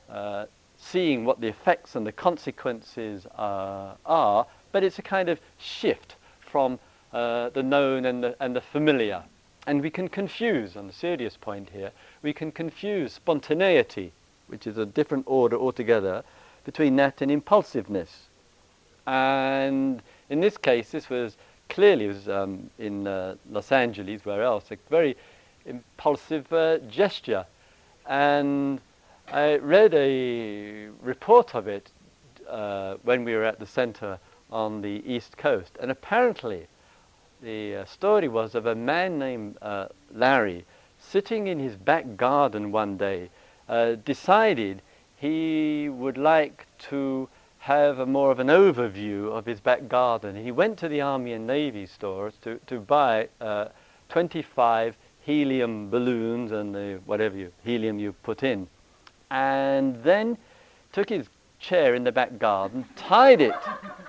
uh, 0.10 0.46
seeing 0.78 1.26
what 1.26 1.42
the 1.42 1.48
effects 1.48 1.96
and 1.96 2.06
the 2.06 2.12
consequences 2.12 3.26
uh, 3.38 3.96
are, 4.06 4.46
but 4.72 4.84
it's 4.84 5.00
a 5.00 5.04
kind 5.04 5.30
of 5.30 5.40
shift 5.58 6.16
from 6.40 6.80
uh, 7.12 7.50
the 7.50 7.64
known 7.64 8.06
and 8.06 8.24
the, 8.24 8.36
and 8.40 8.56
the 8.56 8.62
familiar. 8.62 9.24
And 9.66 9.82
we 9.82 9.90
can 9.90 10.10
confuse, 10.10 10.76
on 10.76 10.88
the 10.88 10.94
serious 10.94 11.38
point 11.38 11.70
here, 11.70 11.92
we 12.22 12.34
can 12.34 12.52
confuse 12.52 13.14
spontaneity, 13.14 14.12
which 14.48 14.68
is 14.68 14.78
a 14.78 14.86
different 14.86 15.26
order 15.28 15.58
altogether, 15.58 16.24
between 16.66 16.96
that 16.98 17.22
and 17.22 17.32
impulsiveness. 17.32 18.28
And 19.08 20.02
in 20.30 20.42
this 20.42 20.58
case, 20.58 20.92
this 20.92 21.10
was 21.10 21.38
clearly 21.70 22.08
was 22.08 22.28
um, 22.28 22.70
in 22.78 23.08
uh, 23.08 23.36
Los 23.50 23.72
Angeles, 23.72 24.26
where 24.26 24.44
else, 24.44 24.72
a 24.72 24.78
very 24.90 25.16
impulsive 25.66 26.52
uh, 26.52 26.78
gesture. 26.90 27.46
And 28.06 28.80
I 29.32 29.56
read 29.58 29.94
a 29.94 30.90
report 31.02 31.56
of 31.56 31.68
it 31.68 31.90
uh, 32.50 32.96
when 33.04 33.24
we 33.24 33.34
were 33.34 33.46
at 33.46 33.60
the 33.60 33.66
center 33.66 34.20
on 34.52 34.82
the 34.82 35.02
East 35.06 35.38
Coast. 35.38 35.78
And 35.80 35.90
apparently, 35.90 36.68
the 37.44 37.76
uh, 37.76 37.86
story 37.86 38.30
was 38.30 38.56
of 38.56 38.66
a 38.66 38.74
man 38.74 39.20
named 39.20 39.58
uh, 39.62 39.88
Larry 40.14 40.66
sitting 40.98 41.48
in 41.48 41.60
his 41.60 41.76
back 41.76 42.16
garden 42.16 42.72
one 42.72 42.96
day, 42.96 43.30
uh, 43.68 43.96
decided 44.06 44.82
he 45.18 45.90
would 45.90 46.18
like 46.18 46.66
to 46.78 47.28
have 47.60 48.00
a 48.00 48.06
more 48.06 48.32
of 48.32 48.40
an 48.40 48.48
overview 48.48 49.30
of 49.30 49.46
his 49.46 49.60
back 49.60 49.88
garden. 49.90 50.42
He 50.42 50.52
went 50.52 50.78
to 50.80 50.88
the 50.88 51.02
Army 51.02 51.34
and 51.34 51.46
Navy 51.46 51.86
stores 51.86 52.34
to, 52.44 52.60
to 52.68 52.80
buy 52.80 53.28
uh, 53.42 53.68
25 54.10 54.96
helium 55.22 55.90
balloons 55.90 56.52
and 56.52 56.74
the, 56.74 57.00
whatever 57.06 57.38
you, 57.38 57.52
helium 57.64 58.00
you 58.00 58.14
put 58.24 58.44
in. 58.44 58.68
And 59.30 60.02
then 60.04 60.38
took 60.94 61.10
his 61.10 61.28
chair 61.60 61.96
in 61.96 62.04
the 62.04 62.12
back 62.12 62.40
garden, 62.40 62.86
tied 62.96 63.42
it, 63.42 63.56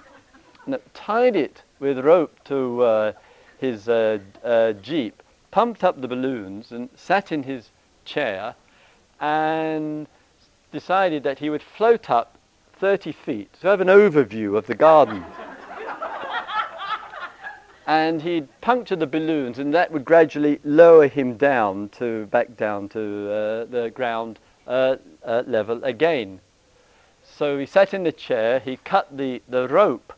no, 0.67 0.79
tied 0.93 1.37
it 1.37 1.63
with 1.79 1.99
rope 1.99 2.33
to 2.45 2.83
uh, 2.83 3.13
his 3.65 3.89
uh, 3.89 4.19
uh, 4.45 4.73
jeep, 4.75 5.23
pumped 5.51 5.85
up 5.85 6.01
the 6.01 6.09
balloons 6.09 6.73
and 6.73 6.89
sat 6.97 7.33
in 7.33 7.43
his 7.43 7.71
chair 8.05 8.55
and 9.21 10.07
decided 10.73 11.23
that 11.23 11.39
he 11.39 11.49
would 11.51 11.63
float 11.63 12.11
up 12.11 12.37
30 12.79 13.13
feet 13.13 13.53
to 13.61 13.69
have 13.69 13.81
an 13.81 13.89
overview 13.89 14.57
of 14.57 14.67
the 14.67 14.75
garden. 14.75 15.25
and 17.87 18.23
he'd 18.23 18.49
puncture 18.61 18.97
the 18.97 19.07
balloons, 19.07 19.59
and 19.59 19.73
that 19.73 19.91
would 19.93 20.05
gradually 20.05 20.59
lower 20.65 21.07
him 21.07 21.37
down 21.37 21.89
to 21.91 22.27
back 22.27 22.57
down 22.57 22.89
to 22.89 23.31
uh, 23.31 23.65
the 23.67 23.93
ground 23.95 24.39
uh, 24.67 24.97
uh, 25.25 25.43
level 25.47 25.83
again. 25.85 26.41
So 27.23 27.59
he 27.59 27.67
sat 27.67 27.95
in 27.95 28.03
the 28.03 28.13
chair, 28.13 28.59
he 28.59 28.77
cut 28.79 29.17
the, 29.17 29.43
the 29.49 29.69
rope 29.69 30.14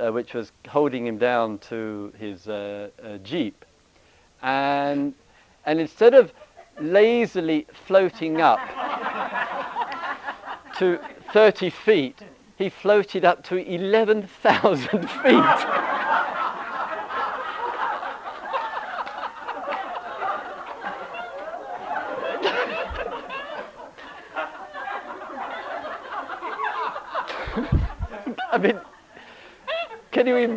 uh, 0.00 0.10
which 0.10 0.34
was 0.34 0.52
holding 0.68 1.06
him 1.06 1.18
down 1.18 1.58
to 1.58 2.12
his 2.18 2.48
uh, 2.48 2.88
uh, 3.02 3.18
jeep, 3.18 3.64
and 4.42 5.14
and 5.66 5.78
instead 5.80 6.14
of 6.14 6.32
lazily 6.80 7.66
floating 7.86 8.40
up 8.40 8.60
to 10.78 10.98
30 11.32 11.70
feet, 11.70 12.18
he 12.56 12.68
floated 12.68 13.24
up 13.24 13.44
to 13.44 13.56
11,000 13.56 14.88
feet. 15.22 15.89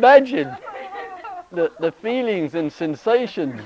Imagine 0.04 0.54
the, 1.50 1.72
the 1.80 1.90
feelings 1.90 2.54
and 2.54 2.70
sensations? 2.70 3.58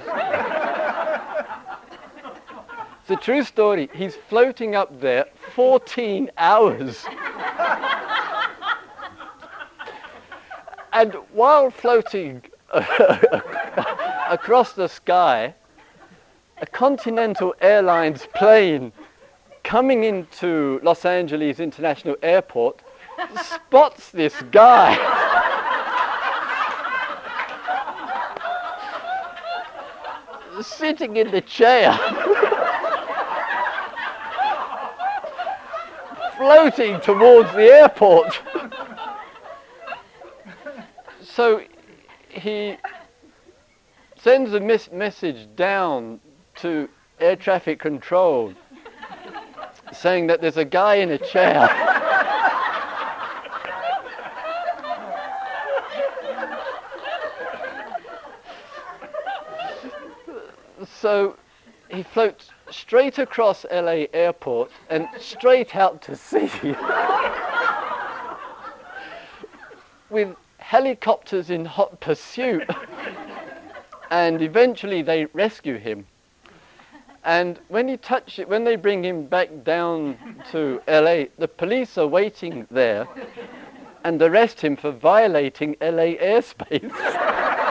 It's 3.00 3.10
a 3.10 3.16
true 3.16 3.42
story. 3.42 3.90
He's 3.92 4.14
floating 4.14 4.76
up 4.76 5.00
there 5.00 5.26
14 5.56 6.30
hours. 6.38 7.04
and 10.92 11.14
while 11.32 11.72
floating 11.72 12.42
across 14.30 14.74
the 14.74 14.86
sky, 14.86 15.54
a 16.58 16.66
Continental 16.66 17.52
Airlines 17.60 18.28
plane 18.32 18.92
coming 19.64 20.04
into 20.04 20.78
Los 20.84 21.04
Angeles 21.04 21.58
International 21.58 22.14
Airport 22.22 22.82
spots 23.42 24.12
this 24.12 24.40
guy. 24.52 25.24
sitting 30.62 31.16
in 31.16 31.30
the 31.30 31.40
chair. 31.40 31.96
floating 36.36 37.00
towards 37.00 37.52
the 37.52 37.64
airport. 37.64 38.40
so 41.20 41.60
he 42.28 42.76
sends 44.16 44.52
a 44.52 44.60
mes- 44.60 44.90
message 44.92 45.48
down 45.56 46.20
to 46.56 46.88
air 47.20 47.36
traffic 47.36 47.80
control 47.80 48.54
saying 49.92 50.26
that 50.28 50.40
there's 50.40 50.56
a 50.56 50.64
guy 50.64 50.96
in 50.96 51.10
a 51.10 51.18
chair. 51.18 51.68
So 61.08 61.38
he 61.88 62.02
floats 62.02 62.50
straight 62.70 63.16
across 63.16 63.64
LA 63.72 64.04
airport 64.12 64.70
and 64.90 65.08
straight 65.18 65.74
out 65.74 66.02
to 66.02 66.14
sea 66.14 66.50
with 70.10 70.36
helicopters 70.58 71.48
in 71.48 71.64
hot 71.64 71.98
pursuit. 72.00 72.68
and 74.10 74.42
eventually 74.42 75.00
they 75.00 75.24
rescue 75.32 75.78
him. 75.78 76.06
And 77.24 77.58
when 77.68 77.88
he 77.88 77.96
touch 77.96 78.38
it, 78.38 78.46
when 78.46 78.64
they 78.64 78.76
bring 78.76 79.02
him 79.02 79.24
back 79.24 79.48
down 79.64 80.18
to 80.52 80.82
LA, 80.86 81.24
the 81.38 81.48
police 81.48 81.96
are 81.96 82.06
waiting 82.06 82.66
there 82.70 83.08
and 84.04 84.20
arrest 84.20 84.60
him 84.60 84.76
for 84.76 84.90
violating 84.90 85.74
LA 85.80 86.18
airspace. 86.20 87.64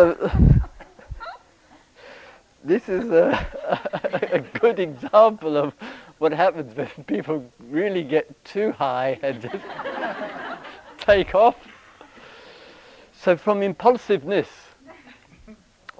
So 0.00 0.14
this 2.64 2.88
is 2.88 3.10
a, 3.10 3.46
a, 4.32 4.38
good 4.58 4.78
example 4.78 5.58
of 5.58 5.74
what 6.16 6.32
happens 6.32 6.74
when 6.74 6.88
people 7.04 7.44
really 7.68 8.02
get 8.02 8.42
too 8.42 8.72
high 8.72 9.18
and 9.22 9.42
just 9.42 9.62
take 11.00 11.34
off. 11.34 11.56
So 13.12 13.36
from 13.36 13.60
impulsiveness, 13.60 14.48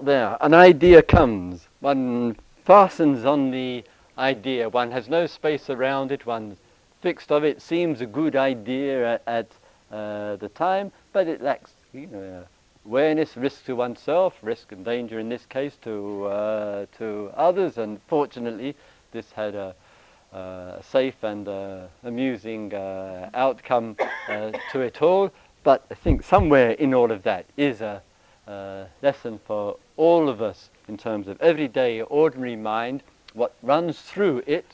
there, 0.00 0.38
an 0.40 0.54
idea 0.54 1.02
comes. 1.02 1.68
One 1.80 2.38
fastens 2.64 3.26
on 3.26 3.50
the 3.50 3.84
idea. 4.16 4.70
One 4.70 4.90
has 4.92 5.10
no 5.10 5.26
space 5.26 5.68
around 5.68 6.10
it. 6.10 6.24
One's 6.24 6.56
fixed 7.02 7.30
of 7.30 7.44
it. 7.44 7.60
Seems 7.60 8.00
a 8.00 8.06
good 8.06 8.34
idea 8.34 9.16
at, 9.16 9.22
at 9.26 9.94
uh, 9.94 10.36
the 10.36 10.48
time, 10.48 10.90
but 11.12 11.28
it 11.28 11.42
lacks 11.42 11.72
you 11.92 12.06
know, 12.06 12.46
awareness, 12.86 13.36
risk 13.36 13.64
to 13.66 13.76
oneself, 13.76 14.38
risk 14.42 14.72
and 14.72 14.84
danger 14.84 15.18
in 15.18 15.28
this 15.28 15.46
case 15.46 15.76
to, 15.82 16.24
uh, 16.26 16.86
to 16.98 17.30
others, 17.36 17.78
and 17.78 18.00
fortunately 18.08 18.74
this 19.12 19.32
had 19.32 19.54
a, 19.54 19.74
uh, 20.32 20.80
safe 20.80 21.22
and 21.24 21.48
uh, 21.48 21.86
amusing 22.04 22.72
uh, 22.72 23.28
outcome 23.34 23.96
uh, 24.28 24.52
to 24.70 24.80
it 24.80 25.02
all. 25.02 25.30
But 25.64 25.84
I 25.90 25.94
think 25.94 26.22
somewhere 26.22 26.70
in 26.70 26.94
all 26.94 27.10
of 27.10 27.24
that 27.24 27.46
is 27.56 27.80
a 27.80 28.00
uh, 28.46 28.84
lesson 29.02 29.40
for 29.44 29.76
all 29.96 30.28
of 30.28 30.40
us 30.40 30.70
in 30.88 30.96
terms 30.96 31.28
of 31.28 31.40
everyday, 31.40 32.02
ordinary 32.02 32.56
mind, 32.56 33.02
what 33.34 33.54
runs 33.62 34.00
through 34.00 34.42
it, 34.46 34.66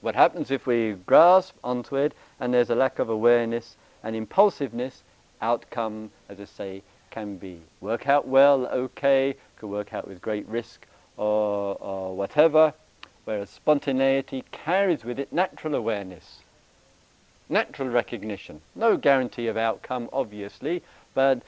what 0.00 0.14
happens 0.14 0.50
if 0.50 0.66
we 0.66 0.92
grasp 1.06 1.54
onto 1.62 1.96
it, 1.96 2.12
and 2.40 2.52
there's 2.54 2.70
a 2.70 2.74
lack 2.74 2.98
of 2.98 3.08
awareness 3.08 3.76
and 4.02 4.16
impulsiveness, 4.16 5.02
outcome, 5.40 6.10
as 6.28 6.40
I 6.40 6.44
say, 6.44 6.82
can 7.12 7.36
be 7.36 7.60
work 7.80 8.08
out 8.08 8.26
well, 8.26 8.66
okay, 8.66 9.36
could 9.56 9.68
work 9.68 9.94
out 9.94 10.08
with 10.08 10.20
great 10.20 10.46
risk 10.48 10.86
or, 11.16 11.76
or 11.78 12.16
whatever, 12.16 12.74
whereas 13.24 13.50
spontaneity 13.50 14.42
carries 14.50 15.04
with 15.04 15.20
it 15.20 15.32
natural 15.32 15.76
awareness, 15.76 16.40
natural 17.48 17.88
recognition. 17.88 18.60
No 18.74 18.96
guarantee 18.96 19.46
of 19.46 19.56
outcome, 19.56 20.08
obviously, 20.12 20.82
but 21.14 21.42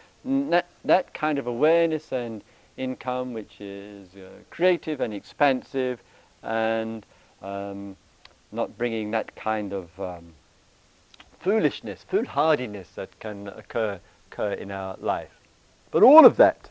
that 0.85 1.13
kind 1.15 1.39
of 1.39 1.47
awareness 1.47 2.13
and 2.13 2.43
income, 2.77 3.33
which 3.33 3.61
is 3.61 4.09
uh, 4.15 4.29
creative 4.51 5.01
and 5.01 5.15
expansive 5.15 6.01
and 6.43 7.05
um, 7.43 7.97
not 8.53 8.77
bringing 8.77 9.11
that 9.13 9.35
kind 9.35 9.73
of 9.73 9.89
um, 9.99 10.35
foolishness, 11.41 12.05
foolhardiness 12.09 12.89
that 12.95 13.19
can 13.19 13.49
occur, 13.49 13.99
occur 14.31 14.53
in 14.53 14.71
our 14.71 14.97
life. 15.01 15.31
But 15.95 16.03
all 16.03 16.27
of 16.27 16.39
that, 16.39 16.71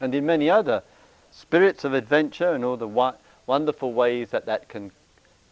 and 0.00 0.16
in 0.16 0.26
many 0.26 0.50
other 0.50 0.82
spirits 1.30 1.84
of 1.84 1.94
adventure 1.94 2.52
and 2.52 2.64
all 2.64 2.76
the 2.76 3.14
wonderful 3.46 3.92
ways 3.92 4.30
that 4.30 4.46
that 4.46 4.68
can, 4.68 4.90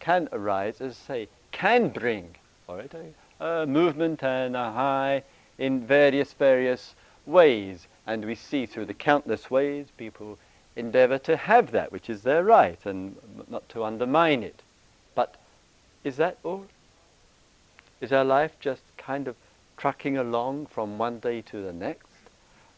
can 0.01 0.29
arise, 0.33 0.81
as 0.81 0.99
I 1.05 1.07
say, 1.07 1.29
can 1.53 1.91
bring 1.91 2.35
all 2.69 2.79
right, 2.79 2.93
a, 3.41 3.63
a 3.63 3.65
movement 3.65 4.25
and 4.25 4.57
a 4.57 4.73
high 4.73 5.23
in 5.57 5.87
various, 5.87 6.33
various 6.33 6.97
ways. 7.27 7.87
And 8.09 8.25
we 8.25 8.35
see 8.35 8.67
through 8.67 8.87
the 8.87 8.95
countless 8.95 9.49
ways 9.49 9.87
people 9.97 10.37
endeavor 10.75 11.19
to 11.19 11.37
have 11.37 11.71
that, 11.71 11.93
which 11.93 12.11
is 12.11 12.23
their 12.23 12.43
right, 12.43 12.85
and 12.85 13.15
not 13.49 13.69
to 13.69 13.85
undermine 13.85 14.43
it. 14.43 14.63
But 15.15 15.37
is 16.03 16.17
that 16.17 16.39
all? 16.43 16.67
Is 18.01 18.13
our 18.13 18.25
life 18.25 18.59
just 18.59 18.83
kind 18.97 19.29
of 19.29 19.37
trucking 19.77 20.19
along 20.19 20.67
from 20.67 20.99
one 20.99 21.21
day 21.21 21.41
to 21.43 21.63
the 21.63 21.73
next? 21.73 22.09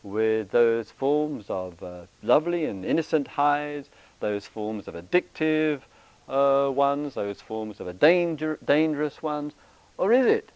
With 0.04 0.50
those 0.50 0.90
forms 0.90 1.46
of 1.48 1.82
uh, 1.82 2.02
lovely 2.22 2.66
and 2.66 2.84
innocent 2.84 3.26
highs, 3.26 3.86
those 4.20 4.46
forms 4.46 4.86
of 4.86 4.94
addictive 4.94 5.80
uh, 6.28 6.70
ones, 6.70 7.14
those 7.14 7.40
forms 7.40 7.80
of 7.80 7.88
a 7.88 7.92
danger, 7.92 8.58
dangerous 8.64 9.22
ones, 9.22 9.54
or 9.98 10.12
is 10.12 10.26
it 10.26 10.50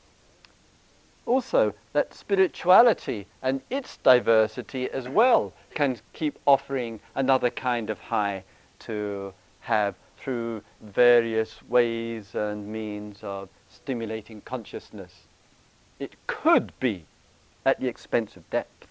also 1.26 1.74
that 1.92 2.14
spirituality 2.14 3.26
and 3.42 3.60
its 3.70 3.98
diversity 3.98 4.90
as 4.90 5.08
well 5.08 5.52
can 5.74 5.98
keep 6.12 6.38
offering 6.46 7.00
another 7.14 7.50
kind 7.50 7.90
of 7.90 7.98
high 7.98 8.42
to 8.78 9.32
have 9.60 9.94
through 10.16 10.62
various 10.80 11.62
ways 11.68 12.34
and 12.34 12.66
means 12.66 13.18
of 13.22 13.48
stimulating 13.70 14.40
consciousness? 14.40 15.26
It 15.98 16.14
could 16.26 16.72
be 16.80 17.04
at 17.64 17.80
the 17.80 17.88
expense 17.88 18.36
of 18.36 18.48
depth. 18.50 18.87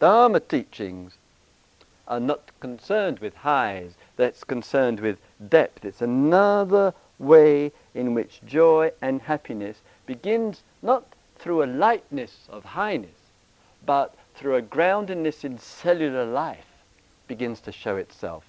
Dharma 0.00 0.40
teachings 0.40 1.18
are 2.08 2.20
not 2.20 2.50
concerned 2.58 3.18
with 3.18 3.34
highs, 3.34 3.92
that's 4.16 4.44
concerned 4.44 4.98
with 4.98 5.18
depth. 5.48 5.84
It's 5.84 6.00
another 6.00 6.94
way 7.18 7.70
in 7.94 8.14
which 8.14 8.40
joy 8.46 8.92
and 9.02 9.20
happiness 9.20 9.82
begins 10.06 10.62
not 10.80 11.04
through 11.36 11.62
a 11.62 11.66
lightness 11.66 12.48
of 12.48 12.64
highness, 12.64 13.30
but 13.84 14.14
through 14.34 14.56
a 14.56 14.62
groundedness 14.62 15.44
in 15.44 15.58
cellular 15.58 16.24
life 16.24 16.82
begins 17.28 17.60
to 17.60 17.70
show 17.70 17.96
itself. 17.96 18.44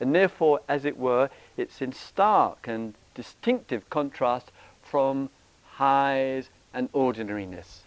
And 0.00 0.14
therefore, 0.14 0.60
as 0.68 0.86
it 0.86 0.96
were, 0.96 1.28
it's 1.58 1.82
in 1.82 1.92
stark 1.92 2.66
and 2.66 2.94
distinctive 3.14 3.88
contrast 3.90 4.50
from 4.82 5.28
highs 5.74 6.48
and 6.72 6.88
ordinariness. 6.94 7.82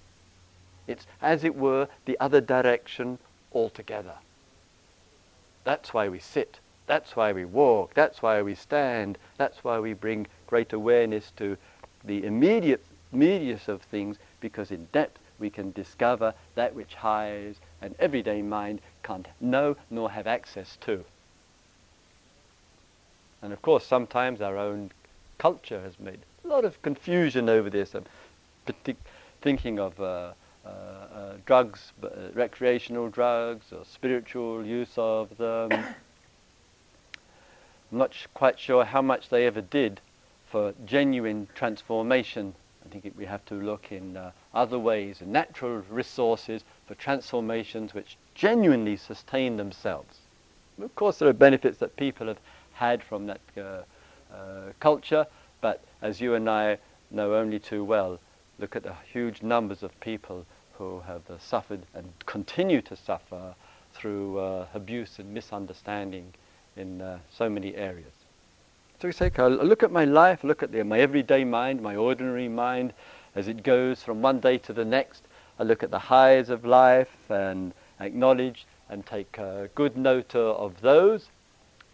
It's, 0.88 1.08
as 1.22 1.44
it 1.44 1.56
were, 1.56 1.88
the 2.06 2.18
other 2.20 2.42
direction 2.42 3.20
altogether. 3.54 4.16
That's 5.64 5.94
why 5.94 6.10
we 6.10 6.20
sit. 6.20 6.60
That's 6.88 7.16
why 7.16 7.32
we 7.32 7.46
walk. 7.46 7.94
That's 7.96 8.22
why 8.22 8.42
we 8.42 8.54
stand. 8.56 9.18
That's 9.38 9.64
why 9.64 9.80
we 9.80 9.94
bring 9.94 10.28
great 10.48 10.74
awareness 10.74 11.32
to 11.38 11.58
the 12.04 12.24
immediate 12.24 12.84
medius 13.12 13.68
of 13.68 13.82
things, 13.82 14.18
because 14.40 14.72
in 14.72 14.86
depth 14.92 15.20
we 15.40 15.50
can 15.50 15.72
discover 15.72 16.34
that 16.54 16.76
which 16.76 16.96
highs 16.96 17.56
and 17.82 17.96
everyday 18.00 18.42
mind 18.42 18.80
can't 19.04 19.28
know 19.42 19.76
nor 19.90 20.12
have 20.12 20.28
access 20.28 20.78
to. 20.82 21.04
And 23.42 23.52
of 23.52 23.62
course, 23.62 23.86
sometimes 23.86 24.42
our 24.42 24.58
own 24.58 24.92
culture 25.38 25.82
has 25.82 26.00
made 26.00 26.20
a 26.44 26.48
lot 26.48 26.66
of 26.66 26.82
confusion 26.82 27.50
over 27.50 27.70
this. 27.70 27.94
I'm 27.96 28.06
thinking 29.42 29.80
of 29.80 30.00
uh, 30.00 30.32
drugs, 31.46 31.94
uh, 32.04 32.10
recreational 32.34 33.10
drugs, 33.10 33.72
or 33.72 33.86
spiritual 33.86 34.66
use 34.66 34.94
of 34.98 35.38
them. 35.38 35.72
I'm 37.92 37.98
not 38.00 38.16
quite 38.34 38.60
sure 38.60 38.84
how 38.84 39.02
much 39.02 39.30
they 39.30 39.46
ever 39.46 39.62
did 39.62 40.02
for 40.48 40.74
genuine 40.86 41.48
transformation. 41.54 42.56
I 42.86 42.90
think 42.90 43.06
it, 43.06 43.16
we 43.16 43.26
have 43.26 43.46
to 43.46 43.56
look 43.56 43.92
in 43.92 44.18
uh, 44.18 44.32
other 44.54 44.80
ways, 44.80 45.22
in 45.22 45.32
natural 45.32 45.84
resources 45.90 46.64
for 46.88 46.96
transformations 46.96 47.94
which 47.94 48.18
genuinely 48.34 48.98
sustain 48.98 49.58
themselves. 49.58 50.18
Of 50.82 50.96
course, 50.96 51.20
there 51.20 51.30
are 51.30 51.34
benefits 51.34 51.78
that 51.78 51.96
people 51.96 52.28
have 52.28 52.40
had 52.74 53.04
from 53.04 53.28
that 53.28 53.42
uh, 53.58 53.62
uh, 54.34 54.72
culture. 54.80 55.28
But 55.62 55.84
as 56.02 56.20
you 56.20 56.34
and 56.34 56.50
I 56.50 56.80
know 57.12 57.36
only 57.36 57.60
too 57.60 57.84
well, 57.84 58.20
look 58.60 58.76
at 58.76 58.84
the 58.84 58.96
huge 59.12 59.42
numbers 59.42 59.84
of 59.84 59.98
people 60.00 60.46
who 60.78 61.02
have 61.08 61.22
uh, 61.30 61.38
suffered 61.40 61.82
and 61.94 62.12
continue 62.26 62.82
to 62.82 62.96
suffer 62.96 63.56
through 63.94 64.40
uh, 64.40 64.68
abuse 64.74 65.20
and 65.20 65.34
misunderstanding 65.34 66.34
in 66.76 67.02
uh, 67.02 67.20
so 67.32 67.50
many 67.50 67.76
areas. 67.76 68.12
So 69.02 69.08
we 69.08 69.14
say, 69.14 69.28
okay, 69.28 69.44
I 69.44 69.48
look 69.48 69.84
at 69.84 69.92
my 69.92 70.06
life, 70.06 70.44
look 70.44 70.64
at 70.64 70.72
the, 70.72 70.84
my 70.84 71.00
everyday 71.00 71.44
mind, 71.44 71.82
my 71.82 71.96
ordinary 71.96 72.48
mind, 72.48 72.94
as 73.36 73.48
it 73.48 73.64
goes 73.64 74.04
from 74.04 74.22
one 74.22 74.40
day 74.40 74.58
to 74.60 74.74
the 74.74 74.86
next. 74.86 75.24
I 75.60 75.64
look 75.64 75.84
at 75.84 75.92
the 75.92 76.00
highs 76.00 76.50
of 76.50 76.66
life 76.66 77.16
and 77.30 77.74
acknowledge 78.00 78.66
and 78.90 79.06
take 79.06 79.38
uh, 79.40 79.68
good 79.76 79.98
note 79.98 80.36
of 80.36 80.82
those. 80.82 81.28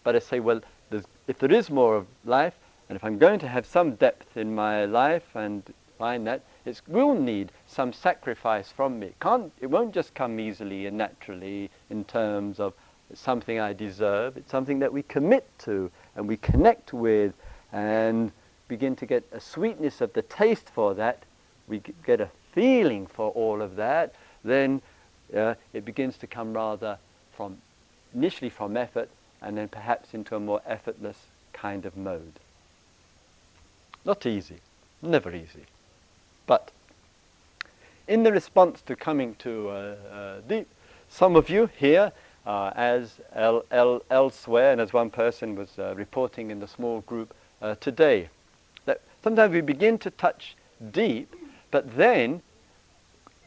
But 0.04 0.15
I 0.15 0.20
say, 0.20 0.39
well, 0.39 0.62
if 1.28 1.39
there 1.39 1.52
is 1.52 1.70
more 1.70 1.96
of 1.96 2.08
life, 2.26 2.56
and 2.89 2.96
if 2.96 3.04
I'm 3.04 3.17
going 3.17 3.39
to 3.39 3.48
have 3.48 3.65
some 3.65 3.96
depth 3.96 4.36
in 4.36 4.54
my 4.54 4.86
life 4.86 5.36
and 5.36 5.63
find 5.98 6.28
that, 6.28 6.41
it 6.65 6.82
will 6.88 7.15
need 7.15 7.52
some 7.67 7.93
sacrifice 7.93 8.71
from 8.71 9.00
me. 9.00 9.08
It, 9.08 9.19
can't, 9.19 9.52
it 9.60 9.67
won't 9.67 9.93
just 9.93 10.13
come 10.13 10.39
easily 10.39 10.86
and 10.86 10.97
naturally 10.97 11.69
in 11.89 12.04
terms 12.04 12.60
of 12.60 12.74
something 13.13 13.60
I 13.60 13.74
deserve. 13.74 14.38
It's 14.38 14.52
something 14.52 14.80
that 14.80 14.93
we 14.93 15.04
commit 15.04 15.47
to 15.60 15.91
and 16.15 16.28
we 16.28 16.38
connect 16.38 16.93
with 16.93 17.34
and 17.71 18.32
begin 18.67 18.95
to 18.97 19.06
get 19.06 19.24
a 19.32 19.39
sweetness 19.39 20.02
of 20.02 20.13
the 20.13 20.21
taste 20.21 20.69
for 20.69 20.93
that. 20.95 21.24
We 21.67 21.82
get 22.06 22.21
a 22.21 22.30
feeling 22.54 23.08
for 23.08 23.32
all 23.32 23.62
of 23.62 23.76
that. 23.78 24.13
Then 24.43 24.82
uh, 25.36 25.56
it 25.74 25.86
begins 25.86 26.17
to 26.17 26.28
come 26.28 26.54
rather 26.54 26.97
from 27.34 27.58
initially 28.13 28.50
from 28.50 28.78
effort 28.78 29.10
and 29.41 29.58
then 29.58 29.67
perhaps 29.67 30.13
into 30.13 30.36
a 30.36 30.39
more 30.39 30.62
effortless 30.65 31.17
kind 31.54 31.86
of 31.86 31.97
mode. 31.97 32.39
Not 34.06 34.26
easy, 34.26 34.58
never 35.02 35.34
easy. 35.34 35.65
But 36.51 36.69
in 38.09 38.23
the 38.23 38.31
response 38.33 38.81
to 38.81 38.93
coming 38.97 39.35
to 39.35 39.69
uh, 39.69 39.95
uh, 40.11 40.41
deep, 40.49 40.67
some 41.07 41.37
of 41.37 41.49
you 41.49 41.69
here, 41.77 42.11
uh, 42.45 42.73
as 42.75 43.21
el- 43.33 43.63
el- 43.71 44.03
elsewhere, 44.11 44.73
and 44.73 44.81
as 44.81 44.91
one 44.91 45.11
person 45.11 45.55
was 45.55 45.79
uh, 45.79 45.95
reporting 45.95 46.51
in 46.51 46.59
the 46.59 46.67
small 46.67 46.99
group 47.07 47.33
uh, 47.61 47.75
today, 47.75 48.27
that 48.83 48.99
sometimes 49.23 49.53
we 49.53 49.61
begin 49.61 49.97
to 49.99 50.09
touch 50.09 50.57
deep, 50.91 51.33
but 51.71 51.95
then 51.95 52.41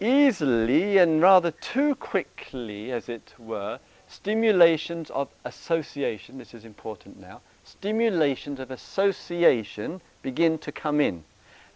easily 0.00 0.96
and 0.96 1.20
rather 1.20 1.50
too 1.50 1.94
quickly, 1.96 2.90
as 2.90 3.10
it 3.10 3.34
were, 3.38 3.80
stimulations 4.08 5.10
of 5.10 5.28
association, 5.44 6.38
this 6.38 6.54
is 6.54 6.64
important 6.64 7.20
now, 7.20 7.42
stimulations 7.64 8.58
of 8.58 8.70
association 8.70 10.00
begin 10.22 10.56
to 10.56 10.72
come 10.72 11.02
in. 11.02 11.22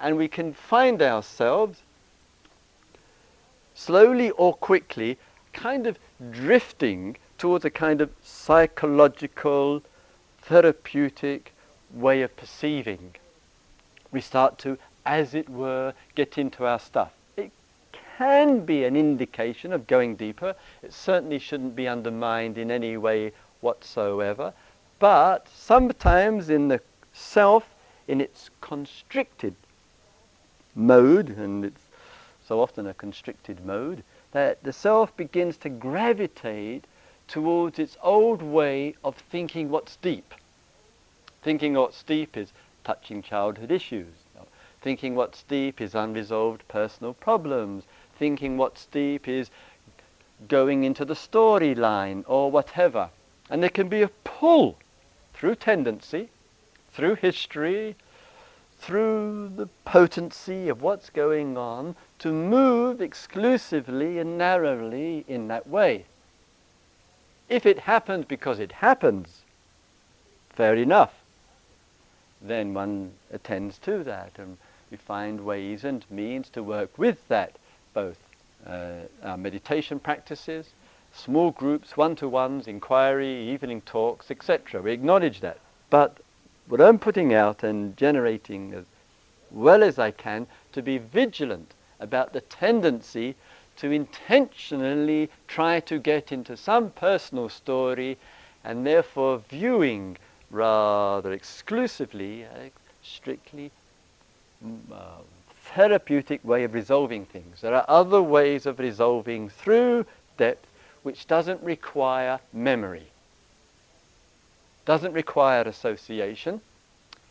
And 0.00 0.16
we 0.16 0.28
can 0.28 0.52
find 0.52 1.02
ourselves 1.02 1.80
slowly 3.74 4.30
or 4.30 4.54
quickly 4.54 5.18
kind 5.52 5.86
of 5.86 5.98
drifting 6.30 7.16
towards 7.36 7.64
a 7.64 7.70
kind 7.70 8.00
of 8.00 8.10
psychological, 8.22 9.82
therapeutic 10.42 11.52
way 11.92 12.22
of 12.22 12.36
perceiving. 12.36 13.14
We 14.10 14.20
start 14.20 14.58
to, 14.58 14.78
as 15.06 15.34
it 15.34 15.48
were, 15.48 15.94
get 16.14 16.38
into 16.38 16.66
our 16.66 16.78
stuff 16.78 17.12
It 17.36 17.52
can 17.92 18.64
be 18.64 18.84
an 18.84 18.96
indication 18.96 19.72
of 19.72 19.86
going 19.86 20.16
deeper. 20.16 20.54
It 20.82 20.92
certainly 20.92 21.38
shouldn't 21.38 21.76
be 21.76 21.86
undermined 21.86 22.58
in 22.58 22.70
any 22.70 22.96
way 22.96 23.32
whatsoever. 23.60 24.52
But 24.98 25.48
sometimes 25.48 26.50
in 26.50 26.68
the 26.68 26.80
self, 27.12 27.64
in 28.08 28.20
its 28.20 28.50
constricted 28.60 29.54
mode, 30.74 31.30
and 31.30 31.64
it's 31.64 31.82
so 32.46 32.60
often 32.60 32.86
a 32.86 32.94
constricted 32.94 33.64
mode, 33.64 34.02
that 34.32 34.62
the 34.62 34.72
self 34.72 35.16
begins 35.16 35.56
to 35.58 35.68
gravitate 35.68 36.84
towards 37.26 37.78
its 37.78 37.96
old 38.02 38.42
way 38.42 38.94
of 39.04 39.16
thinking 39.16 39.70
what's 39.70 39.96
deep. 39.96 40.34
Thinking 41.42 41.74
what's 41.74 42.02
deep 42.02 42.36
is 42.36 42.52
touching 42.84 43.22
childhood 43.22 43.70
issues. 43.70 44.14
Thinking 44.80 45.14
what's 45.14 45.42
deep 45.42 45.80
is 45.80 45.94
unresolved 45.94 46.66
personal 46.68 47.12
problems 47.14 47.84
thinking 48.18 48.56
what's 48.56 48.86
deep 48.86 49.28
is 49.28 49.50
going 50.48 50.84
into 50.84 51.04
the 51.04 51.14
storyline 51.14 52.24
or 52.26 52.50
whatever. 52.50 53.10
And 53.48 53.62
there 53.62 53.70
can 53.70 53.88
be 53.88 54.02
a 54.02 54.08
pull 54.24 54.76
through 55.32 55.54
tendency, 55.56 56.28
through 56.92 57.16
history, 57.16 57.96
through 58.78 59.50
the 59.56 59.66
potency 59.84 60.68
of 60.68 60.82
what's 60.82 61.10
going 61.10 61.56
on 61.58 61.96
to 62.18 62.32
move 62.32 63.00
exclusively 63.00 64.18
and 64.18 64.38
narrowly 64.38 65.24
in 65.28 65.48
that 65.48 65.66
way. 65.66 66.04
If 67.48 67.66
it 67.66 67.80
happens 67.80 68.24
because 68.26 68.58
it 68.58 68.72
happens, 68.72 69.42
fair 70.50 70.74
enough. 70.74 71.14
Then 72.40 72.74
one 72.74 73.12
attends 73.32 73.78
to 73.78 74.04
that 74.04 74.32
and 74.38 74.58
we 74.90 74.96
find 74.96 75.44
ways 75.44 75.84
and 75.84 76.04
means 76.10 76.48
to 76.50 76.62
work 76.62 76.96
with 76.96 77.26
that 77.28 77.56
both 77.94 78.18
uh, 78.66 79.00
our 79.22 79.36
meditation 79.36 79.98
practices, 79.98 80.70
small 81.12 81.50
groups, 81.50 81.96
one-to-ones, 81.96 82.68
inquiry, 82.68 83.48
evening 83.50 83.80
talks, 83.82 84.30
etc. 84.30 84.82
We 84.82 84.92
acknowledge 84.92 85.40
that. 85.40 85.58
But 85.90 86.18
what 86.68 86.80
I'm 86.80 86.98
putting 86.98 87.32
out 87.32 87.62
and 87.62 87.96
generating 87.96 88.74
as 88.74 88.84
well 89.50 89.82
as 89.82 89.98
I 89.98 90.10
can 90.10 90.46
to 90.72 90.82
be 90.82 90.98
vigilant 90.98 91.72
about 91.98 92.32
the 92.32 92.42
tendency 92.42 93.34
to 93.78 93.90
intentionally 93.90 95.30
try 95.46 95.80
to 95.80 95.98
get 95.98 96.32
into 96.32 96.56
some 96.56 96.90
personal 96.90 97.48
story 97.48 98.18
and 98.64 98.86
therefore 98.86 99.42
viewing 99.48 100.16
rather 100.50 101.32
exclusively, 101.32 102.44
uh, 102.44 102.68
strictly 103.02 103.70
mm, 104.64 104.78
uh, 104.92 105.22
therapeutic 105.74 106.44
way 106.44 106.64
of 106.64 106.74
resolving 106.74 107.24
things. 107.24 107.60
There 107.60 107.74
are 107.74 107.84
other 107.88 108.22
ways 108.22 108.66
of 108.66 108.78
resolving 108.78 109.48
through 109.48 110.06
depth 110.36 110.66
which 111.02 111.26
doesn't 111.26 111.62
require 111.62 112.40
memory, 112.52 113.08
doesn't 114.88 115.12
require 115.12 115.60
association, 115.62 116.62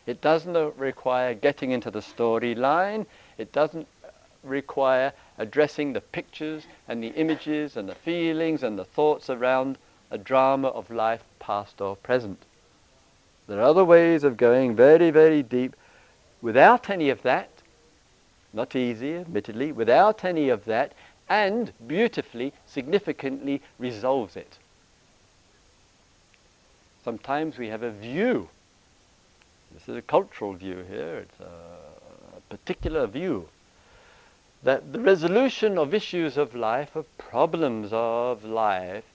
it 0.05 0.21
doesn't 0.21 0.77
require 0.77 1.33
getting 1.33 1.71
into 1.71 1.89
the 1.89 2.01
storyline, 2.01 3.07
it 3.39 3.51
doesn't 3.51 3.87
require 4.43 5.11
addressing 5.39 5.91
the 5.91 6.01
pictures 6.01 6.67
and 6.87 7.03
the 7.03 7.13
images 7.15 7.75
and 7.75 7.89
the 7.89 7.95
feelings 7.95 8.61
and 8.61 8.77
the 8.77 8.85
thoughts 8.85 9.27
around 9.27 9.75
a 10.11 10.17
drama 10.19 10.67
of 10.67 10.91
life 10.91 11.23
past 11.39 11.81
or 11.81 11.95
present. 11.95 12.43
There 13.47 13.57
are 13.59 13.63
other 13.63 13.83
ways 13.83 14.23
of 14.23 14.37
going 14.37 14.75
very, 14.75 15.09
very 15.09 15.41
deep 15.41 15.75
without 16.43 16.91
any 16.91 17.09
of 17.09 17.23
that 17.23 17.49
not 18.53 18.75
easy, 18.75 19.15
admittedly, 19.15 19.71
without 19.71 20.23
any 20.23 20.49
of 20.49 20.65
that, 20.65 20.93
and 21.29 21.71
beautifully, 21.85 22.53
significantly 22.65 23.61
resolves 23.77 24.35
it. 24.35 24.57
Sometimes 27.07 27.57
we 27.57 27.69
have 27.69 27.83
a 27.83 27.91
view. 27.91 28.49
This 29.71 29.87
is 29.87 29.95
a 29.95 30.01
cultural 30.01 30.51
view 30.51 30.83
here, 30.89 31.19
it's 31.19 31.39
a, 31.39 32.35
a 32.35 32.41
particular 32.49 33.07
view. 33.07 33.47
That 34.61 34.91
the 34.91 34.99
resolution 34.99 35.77
of 35.77 35.93
issues 35.93 36.35
of 36.35 36.53
life, 36.53 36.97
of 36.97 37.05
problems 37.17 37.91
of 37.93 38.43
life, 38.43 39.05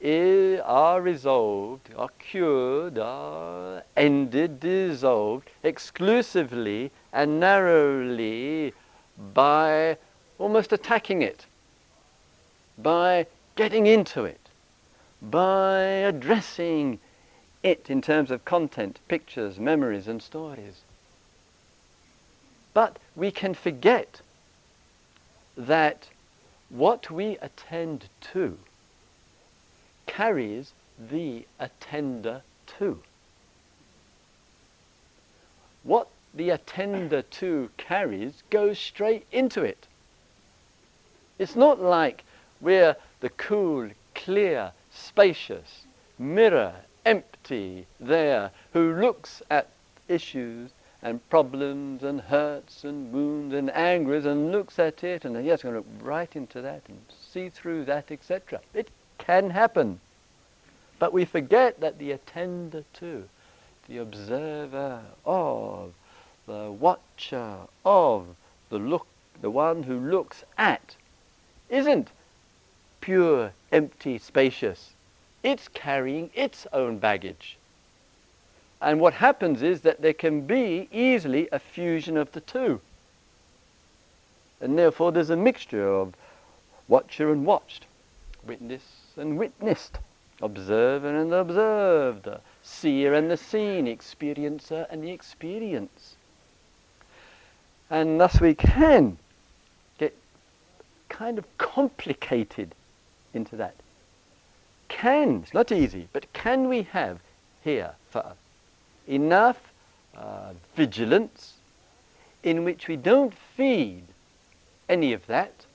is, 0.00 0.60
are 0.64 1.02
resolved, 1.02 1.90
are 1.94 2.08
cured, 2.18 2.96
are 2.96 3.82
ended, 3.98 4.58
dissolved 4.58 5.50
exclusively 5.62 6.90
and 7.12 7.38
narrowly 7.38 8.72
by 9.34 9.98
almost 10.38 10.72
attacking 10.72 11.20
it, 11.20 11.44
by 12.78 13.26
getting 13.56 13.86
into 13.86 14.24
it, 14.24 14.40
by 15.20 15.82
addressing 15.82 16.98
it 17.62 17.88
in 17.88 18.02
terms 18.02 18.30
of 18.30 18.44
content, 18.44 18.98
pictures, 19.08 19.58
memories, 19.58 20.08
and 20.08 20.22
stories. 20.22 20.80
But 22.74 22.98
we 23.14 23.30
can 23.30 23.54
forget 23.54 24.20
that 25.56 26.08
what 26.68 27.10
we 27.10 27.36
attend 27.38 28.06
to 28.32 28.58
carries 30.06 30.72
the 30.98 31.46
attender 31.60 32.42
to. 32.78 33.02
What 35.82 36.08
the 36.34 36.50
attender 36.50 37.22
to 37.22 37.70
carries 37.76 38.42
goes 38.50 38.78
straight 38.78 39.26
into 39.30 39.62
it. 39.62 39.86
It's 41.38 41.56
not 41.56 41.80
like 41.80 42.24
we're 42.60 42.96
the 43.20 43.30
cool, 43.30 43.90
clear, 44.14 44.72
spacious 44.90 45.84
mirror 46.18 46.74
there, 48.00 48.50
who 48.72 48.94
looks 48.94 49.42
at 49.50 49.68
issues 50.08 50.70
and 51.02 51.28
problems 51.28 52.04
and 52.04 52.20
hurts 52.20 52.84
and 52.84 53.12
wounds 53.12 53.54
and 53.54 53.70
angers 53.72 54.24
and 54.24 54.52
looks 54.52 54.78
at 54.78 55.02
it 55.02 55.24
and 55.24 55.44
yes, 55.44 55.62
going 55.62 55.74
to 55.74 55.80
look 55.80 55.86
right 56.00 56.36
into 56.36 56.60
that 56.62 56.82
and 56.88 56.98
see 57.32 57.48
through 57.48 57.84
that, 57.84 58.10
etc. 58.10 58.60
It 58.72 58.88
can 59.18 59.50
happen. 59.50 60.00
But 60.98 61.12
we 61.12 61.24
forget 61.24 61.80
that 61.80 61.98
the 61.98 62.12
attender 62.12 62.84
to, 62.94 63.28
the 63.88 63.98
observer 63.98 65.00
of, 65.26 65.92
the 66.46 66.70
watcher 66.70 67.56
of, 67.84 68.26
the 68.68 68.78
look, 68.78 69.06
the 69.40 69.50
one 69.50 69.82
who 69.82 69.98
looks 69.98 70.44
at, 70.56 70.94
isn't 71.68 72.08
pure, 73.00 73.52
empty, 73.72 74.18
spacious. 74.18 74.92
It's 75.42 75.68
carrying 75.68 76.30
its 76.34 76.66
own 76.72 76.98
baggage. 76.98 77.56
And 78.80 79.00
what 79.00 79.14
happens 79.14 79.62
is 79.62 79.82
that 79.82 80.02
there 80.02 80.12
can 80.12 80.42
be 80.42 80.88
easily 80.90 81.48
a 81.52 81.58
fusion 81.58 82.16
of 82.16 82.32
the 82.32 82.40
two. 82.40 82.80
And 84.60 84.78
therefore 84.78 85.12
there's 85.12 85.30
a 85.30 85.36
mixture 85.36 85.88
of 85.88 86.14
watcher 86.88 87.32
and 87.32 87.44
watched, 87.46 87.86
witness 88.44 88.82
and 89.16 89.38
witnessed, 89.38 89.98
observer 90.40 91.16
and 91.16 91.32
observed, 91.32 92.28
seer 92.62 93.14
and 93.14 93.30
the 93.30 93.36
seen, 93.36 93.86
experiencer 93.86 94.86
and 94.90 95.02
the 95.02 95.10
experience. 95.10 96.16
And 97.88 98.20
thus 98.20 98.40
we 98.40 98.54
can 98.54 99.18
get 99.98 100.16
kind 101.08 101.38
of 101.38 101.46
complicated 101.58 102.74
into 103.34 103.56
that. 103.56 103.74
Can, 104.92 105.40
it's 105.42 105.54
not 105.54 105.72
easy, 105.72 106.08
but 106.12 106.32
can 106.32 106.68
we 106.68 106.82
have 106.82 107.18
here 107.64 107.92
for 108.10 108.24
us 108.24 108.36
enough 109.08 109.72
uh, 110.16 110.52
vigilance 110.76 111.54
in 112.42 112.64
which 112.64 112.88
we 112.88 112.96
don't 112.96 113.34
feed 113.56 114.04
any 114.88 115.12
of 115.12 115.26
that. 115.26 115.66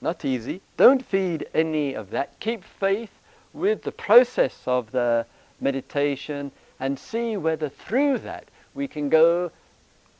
Not 0.00 0.24
easy. 0.24 0.60
Don't 0.76 1.04
feed 1.04 1.46
any 1.54 1.94
of 1.94 2.10
that. 2.10 2.38
Keep 2.40 2.64
faith 2.64 3.10
with 3.52 3.82
the 3.82 3.92
process 3.92 4.62
of 4.66 4.90
the 4.92 5.26
meditation 5.60 6.52
and 6.78 6.98
see 6.98 7.36
whether 7.36 7.68
through 7.68 8.18
that 8.18 8.48
we 8.74 8.86
can 8.86 9.08
go 9.08 9.50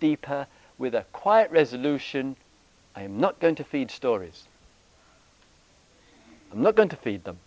deeper 0.00 0.46
with 0.78 0.94
a 0.94 1.04
quiet 1.12 1.50
resolution. 1.50 2.36
I 2.94 3.02
am 3.02 3.20
not 3.20 3.38
going 3.40 3.54
to 3.56 3.64
feed 3.64 3.90
stories. 3.90 4.44
I'm 6.52 6.62
not 6.62 6.74
going 6.74 6.88
to 6.88 6.96
feed 6.96 7.24
them. 7.24 7.38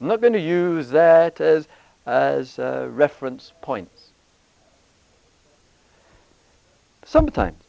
I'm 0.00 0.08
not 0.08 0.20
going 0.20 0.34
to 0.34 0.40
use 0.40 0.90
that 0.90 1.40
as, 1.40 1.68
as 2.04 2.58
uh, 2.58 2.88
reference 2.90 3.52
points. 3.62 4.10
Sometimes, 7.04 7.62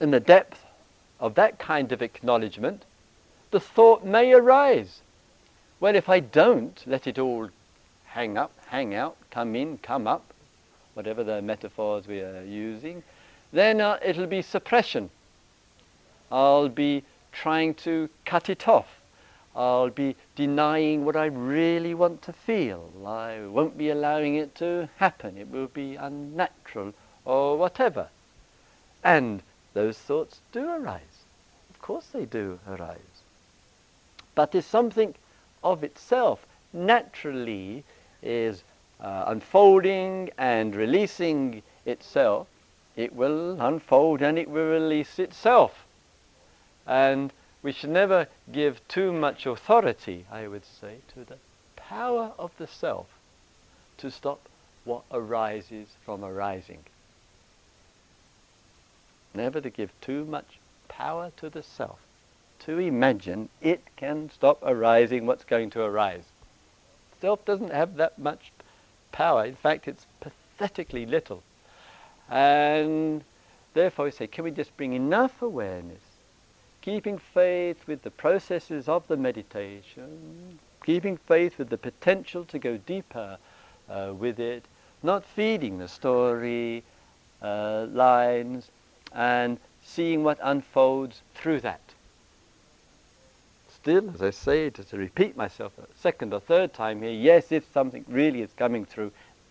in 0.00 0.10
the 0.10 0.20
depth 0.20 0.64
of 1.18 1.34
that 1.34 1.58
kind 1.58 1.90
of 1.90 2.02
acknowledgement, 2.02 2.84
the 3.50 3.60
thought 3.60 4.04
may 4.04 4.32
arise. 4.32 5.00
Well, 5.80 5.96
if 5.96 6.08
I 6.08 6.20
don't 6.20 6.82
let 6.86 7.06
it 7.06 7.18
all 7.18 7.48
hang 8.04 8.36
up, 8.38 8.52
hang 8.66 8.94
out, 8.94 9.16
come 9.30 9.56
in, 9.56 9.78
come 9.78 10.06
up, 10.06 10.22
whatever 10.94 11.24
the 11.24 11.42
metaphors 11.42 12.06
we 12.06 12.20
are 12.20 12.44
using, 12.44 13.02
then 13.52 13.80
uh, 13.80 13.98
it'll 14.04 14.26
be 14.26 14.42
suppression. 14.42 15.10
I'll 16.30 16.68
be 16.68 17.02
trying 17.32 17.74
to 17.74 18.08
cut 18.24 18.48
it 18.48 18.68
off. 18.68 18.99
I'll 19.54 19.90
be 19.90 20.16
denying 20.36 21.04
what 21.04 21.16
I 21.16 21.26
really 21.26 21.92
want 21.92 22.22
to 22.22 22.32
feel. 22.32 22.90
I 23.04 23.40
won't 23.46 23.76
be 23.76 23.90
allowing 23.90 24.36
it 24.36 24.54
to 24.56 24.88
happen. 24.96 25.36
It 25.36 25.48
will 25.48 25.66
be 25.66 25.96
unnatural 25.96 26.94
or 27.24 27.58
whatever. 27.58 28.08
And 29.02 29.42
those 29.74 29.98
thoughts 29.98 30.40
do 30.52 30.68
arise. 30.68 31.24
Of 31.70 31.80
course 31.82 32.06
they 32.06 32.26
do 32.26 32.60
arise. 32.68 33.22
But 34.34 34.54
if 34.54 34.64
something 34.64 35.14
of 35.64 35.82
itself 35.82 36.46
naturally 36.72 37.84
is 38.22 38.62
uh, 39.00 39.24
unfolding 39.26 40.30
and 40.38 40.74
releasing 40.76 41.62
itself, 41.84 42.46
it 42.96 43.14
will 43.14 43.60
unfold 43.60 44.22
and 44.22 44.38
it 44.38 44.48
will 44.48 44.70
release 44.70 45.18
itself. 45.18 45.84
And 46.86 47.32
we 47.62 47.72
should 47.72 47.90
never 47.90 48.26
give 48.50 48.86
too 48.88 49.12
much 49.12 49.46
authority, 49.46 50.24
I 50.30 50.48
would 50.48 50.64
say, 50.64 50.98
to 51.14 51.24
the 51.24 51.36
power 51.76 52.32
of 52.38 52.52
the 52.56 52.66
self 52.66 53.06
to 53.98 54.10
stop 54.10 54.48
what 54.84 55.02
arises 55.12 55.88
from 56.04 56.24
arising. 56.24 56.84
Never 59.34 59.60
to 59.60 59.70
give 59.70 59.92
too 60.00 60.24
much 60.24 60.58
power 60.88 61.30
to 61.36 61.50
the 61.50 61.62
self. 61.62 61.98
To 62.60 62.78
imagine 62.78 63.48
it 63.60 63.82
can 63.96 64.30
stop 64.30 64.58
arising 64.62 65.26
what's 65.26 65.44
going 65.44 65.70
to 65.70 65.82
arise. 65.82 66.24
Self 67.20 67.44
doesn't 67.44 67.72
have 67.72 67.96
that 67.96 68.18
much 68.18 68.52
power. 69.12 69.44
In 69.44 69.56
fact, 69.56 69.86
it's 69.86 70.06
pathetically 70.20 71.06
little. 71.06 71.42
And 72.28 73.22
therefore, 73.74 74.06
we 74.06 74.10
say, 74.10 74.26
can 74.26 74.44
we 74.44 74.50
just 74.50 74.76
bring 74.76 74.92
enough 74.94 75.42
awareness, 75.42 76.02
keeping 76.82 77.18
faith 77.18 77.86
with 77.86 78.02
the 78.02 78.10
processes 78.10 78.88
of 78.88 79.06
the 79.08 79.16
meditation, 79.16 80.58
keeping 80.84 81.16
faith 81.16 81.58
with 81.58 81.68
the 81.68 81.76
potential 81.76 82.44
to 82.46 82.58
go 82.58 82.76
deeper 82.78 83.38
uh, 83.88 84.12
with 84.16 84.40
it, 84.40 84.64
not 85.02 85.24
feeding 85.24 85.78
the 85.78 85.88
story 85.88 86.82
uh, 87.42 87.86
lines, 87.90 88.70
and 89.12 89.58
seeing 89.82 90.22
what 90.22 90.38
unfolds 90.42 91.22
through 91.34 91.60
that. 91.60 91.80
Still, 93.68 94.10
as 94.14 94.22
I 94.22 94.30
say, 94.30 94.70
to, 94.70 94.84
to 94.84 94.96
repeat 94.96 95.36
myself 95.36 95.72
a 95.78 95.86
second 95.98 96.34
or 96.34 96.40
third 96.40 96.72
time 96.72 97.02
here, 97.02 97.10
yes, 97.10 97.50
if 97.50 97.70
something 97.72 98.04
really 98.08 98.42
is 98.42 98.52
coming 98.56 98.84
through, 98.84 99.10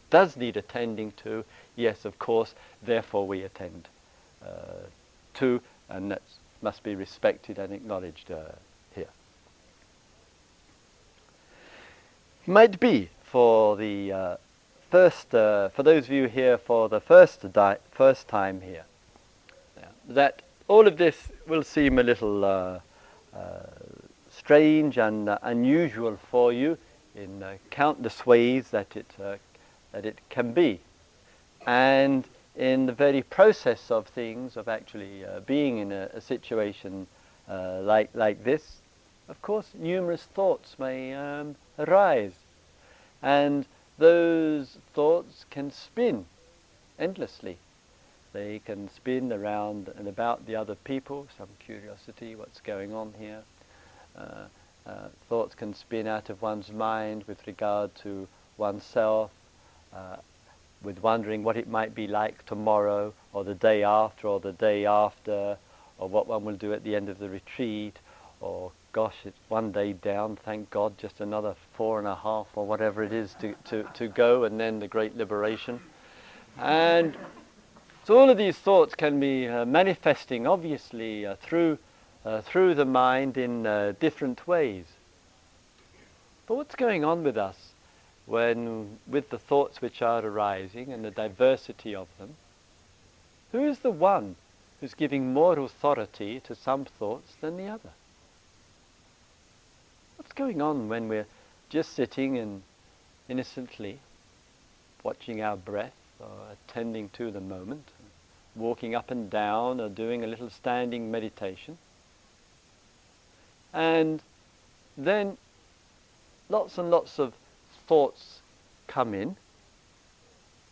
does 0.10 0.38
need 0.38 0.58
attending 0.58 1.12
to, 1.24 1.44
yes, 1.76 2.06
of 2.06 2.18
course, 2.20 2.54
therefore 2.84 3.28
we 3.28 3.42
attend 3.42 3.88
uh, 4.46 4.86
to, 5.36 5.62
and 5.89 6.12
that 6.12 6.22
must 6.62 6.84
be 6.84 6.95
respected 6.95 7.58
and 7.58 7.74
acknowledged 7.74 8.32
uh, 8.32 8.52
here. 8.95 9.08
Might 12.45 12.80
be 12.80 13.10
for 13.24 13.78
the 13.78 14.12
uh, 14.12 14.38
first, 14.89 15.34
uh, 15.36 15.69
for 15.69 15.84
those 15.84 16.06
of 16.06 16.12
you 16.12 16.28
here 16.28 16.58
for 16.58 16.89
the 16.89 17.00
first, 17.00 17.45
first 17.91 18.28
time 18.28 18.62
here, 18.62 18.86
that 20.08 20.41
all 20.67 20.88
of 20.88 20.98
this 20.98 21.32
will 21.48 21.63
seem 21.63 22.00
a 22.00 22.04
little 22.04 22.45
uh, 22.45 22.80
uh, 23.36 23.39
strange 24.32 24.98
and 24.98 25.30
uh, 25.30 25.38
unusual 25.43 26.17
for 26.30 26.52
you 26.52 26.78
in 27.15 27.43
countless 27.69 28.26
ways 28.26 28.69
that 28.69 28.95
it, 28.95 29.08
that 29.91 30.06
it 30.06 30.17
can 30.30 30.54
be. 30.54 30.80
And 31.65 32.24
in 32.60 32.86
the 32.86 32.93
very 32.93 33.24
process 33.24 33.89
of 33.89 34.06
things, 34.08 34.58
of 34.58 34.67
actually 34.67 35.26
uh, 35.26 35.39
being 35.39 35.80
in 35.80 35.91
a, 35.91 36.10
a 36.13 36.22
situation 36.22 37.08
like, 37.48 38.10
like 38.13 38.43
this, 38.43 38.78
of 39.30 39.41
course, 39.41 39.67
numerous 39.76 40.24
thoughts 40.24 40.78
may 40.78 41.13
um, 41.13 41.56
arise. 41.78 42.34
And 43.22 43.65
those 43.98 44.78
thoughts 44.93 45.45
can 45.50 45.72
spin 45.72 46.26
endlessly. 46.98 47.58
They 48.34 48.60
can 48.65 48.89
spin 48.89 49.32
around 49.32 49.89
and 49.98 50.08
about 50.08 50.45
the 50.45 50.56
other 50.56 50.76
people, 50.76 51.28
some 51.38 51.50
curiosity, 51.60 52.36
what's 52.36 52.62
going 52.62 52.93
on 52.93 53.13
here. 53.19 53.41
Uh, 54.17 54.45
uh, 54.86 55.08
thoughts 55.28 55.56
can 55.56 55.74
spin 55.74 56.08
out 56.08 56.30
of 56.30 56.41
one's 56.41 56.72
mind 56.72 57.24
with 57.28 57.45
regard 57.45 57.93
to 57.95 58.28
oneself, 58.58 59.32
uh, 59.93 60.17
with 60.82 61.00
wondering 61.00 61.44
what 61.44 61.58
it 61.58 61.68
might 61.68 61.94
be 61.94 62.08
like 62.08 62.46
tomorrow, 62.46 63.13
or 63.34 63.44
the 63.44 63.56
day 63.56 63.84
after, 63.84 64.28
or 64.28 64.39
the 64.39 64.54
day 64.54 64.86
after, 64.86 65.58
or 65.98 66.08
what 66.08 66.28
one 66.28 66.46
will 66.46 66.56
do 66.56 66.74
at 66.74 66.84
the 66.84 66.96
end 66.96 67.10
of 67.10 67.20
the 67.20 67.30
retreat, 67.30 67.98
or 68.39 68.72
gosh, 68.94 69.15
it's 69.26 69.38
one 69.50 69.72
day 69.72 69.94
down, 69.94 70.36
thank 70.38 70.70
God, 70.70 70.98
just 70.98 71.20
another 71.20 71.56
four 71.74 72.00
and 72.00 72.08
a 72.08 72.15
half, 72.15 72.48
or 72.56 72.65
whatever 72.65 73.04
it 73.04 73.13
is 73.13 73.36
to, 73.42 73.54
to, 73.65 73.84
to 73.94 74.08
go, 74.08 74.46
and 74.46 74.60
then 74.60 74.80
the 74.80 74.88
great 74.88 75.15
liberation. 75.15 75.80
And 76.58 77.15
so 78.06 78.18
all 78.18 78.30
of 78.30 78.38
these 78.38 78.58
thoughts 78.58 78.96
can 78.96 79.20
be 79.20 79.48
uh, 79.48 79.65
manifesting 79.65 80.48
obviously 80.48 81.26
uh, 81.26 81.36
through, 81.36 81.78
uh, 82.26 82.42
through 82.42 82.76
the 82.76 82.86
mind 82.86 83.38
in 83.38 83.68
uh, 83.68 83.94
different 84.00 84.48
ways. 84.48 84.86
But 86.48 86.56
what's 86.56 86.76
going 86.76 87.06
on 87.06 87.24
with 87.24 87.38
us 87.38 87.68
when, 88.30 89.00
with 89.08 89.32
the 89.32 89.39
thoughts 89.39 89.82
which 89.82 90.04
are 90.04 90.24
arising 90.24 90.94
and 90.94 91.04
the 91.04 91.12
diversity 91.12 91.96
of 91.96 92.08
them, 92.20 92.36
who 93.52 93.65
is 93.65 93.80
the 93.80 93.89
one 93.89 94.36
who's 94.80 94.94
giving 94.94 95.34
more 95.34 95.58
authority 95.58 96.39
to 96.42 96.54
some 96.54 96.86
thoughts 96.86 97.34
than 97.42 97.58
the 97.58 97.68
other? 97.68 97.89
What's 100.18 100.32
going 100.34 100.62
on 100.62 100.89
when 100.89 101.10
we're 101.10 101.26
just 101.70 101.94
sitting 101.94 102.38
and 102.38 102.62
innocently, 103.28 104.00
watching 105.04 105.42
our 105.42 105.58
breath 105.58 105.94
or 106.20 106.30
attending 106.52 107.10
to 107.10 107.32
the 107.32 107.42
moment, 107.42 107.88
walking 108.56 108.94
up 108.94 109.10
and 109.10 109.30
down 109.30 109.82
or 109.82 109.89
doing 109.89 110.24
a 110.24 110.28
little 110.28 110.52
standing 110.52 111.10
meditation. 111.10 111.78
And 113.74 114.22
then 114.98 115.38
lots 116.50 116.78
and 116.78 116.92
lots 116.92 117.20
of 117.20 117.34
thoughts 117.89 118.41
come 118.88 119.15
in. 119.15 119.36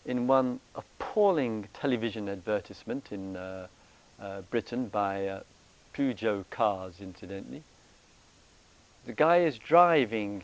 In 0.05 0.27
one 0.27 0.59
appalling 0.75 1.67
television 1.73 2.29
advertisement 2.29 3.11
in 3.11 3.35
uh, 3.35 3.67
uh, 4.21 4.41
Britain 4.51 4.87
by 4.87 5.25
uh, 5.25 5.39
Peugeot 5.95 6.45
cars, 6.51 7.01
incidentally, 7.01 7.63
the 9.07 9.13
guy 9.13 9.37
is 9.37 9.57
driving 9.57 10.43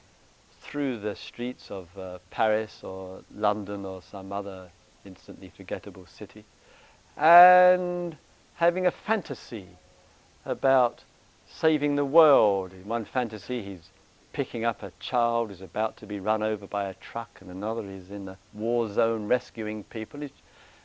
through 0.62 1.00
the 1.00 1.16
streets 1.16 1.70
of 1.70 1.96
uh, 1.96 2.18
Paris 2.32 2.84
or 2.84 3.22
London 3.36 3.86
or 3.86 4.02
some 4.02 4.32
other 4.32 4.70
instantly 5.06 5.52
forgettable 5.56 6.08
city 6.08 6.44
and 7.16 8.18
having 8.56 8.88
a 8.88 8.92
fantasy 8.92 9.68
about 10.44 11.04
saving 11.48 11.98
the 11.98 12.06
world. 12.06 12.74
In 12.74 12.88
one 12.88 13.06
fantasy, 13.06 13.62
he's 13.62 13.90
picking 14.34 14.66
up 14.66 14.84
a 14.84 14.92
child 15.00 15.50
who's 15.50 15.62
about 15.62 15.96
to 15.98 16.06
be 16.06 16.20
run 16.20 16.44
over 16.44 16.68
by 16.68 16.90
a 16.90 16.96
truck, 16.96 17.38
and 17.40 17.50
another 17.50 17.88
is 17.90 18.10
in 18.12 18.26
the 18.26 18.38
war 18.54 18.92
zone 18.92 19.28
rescuing 19.28 19.84
people. 19.86 20.22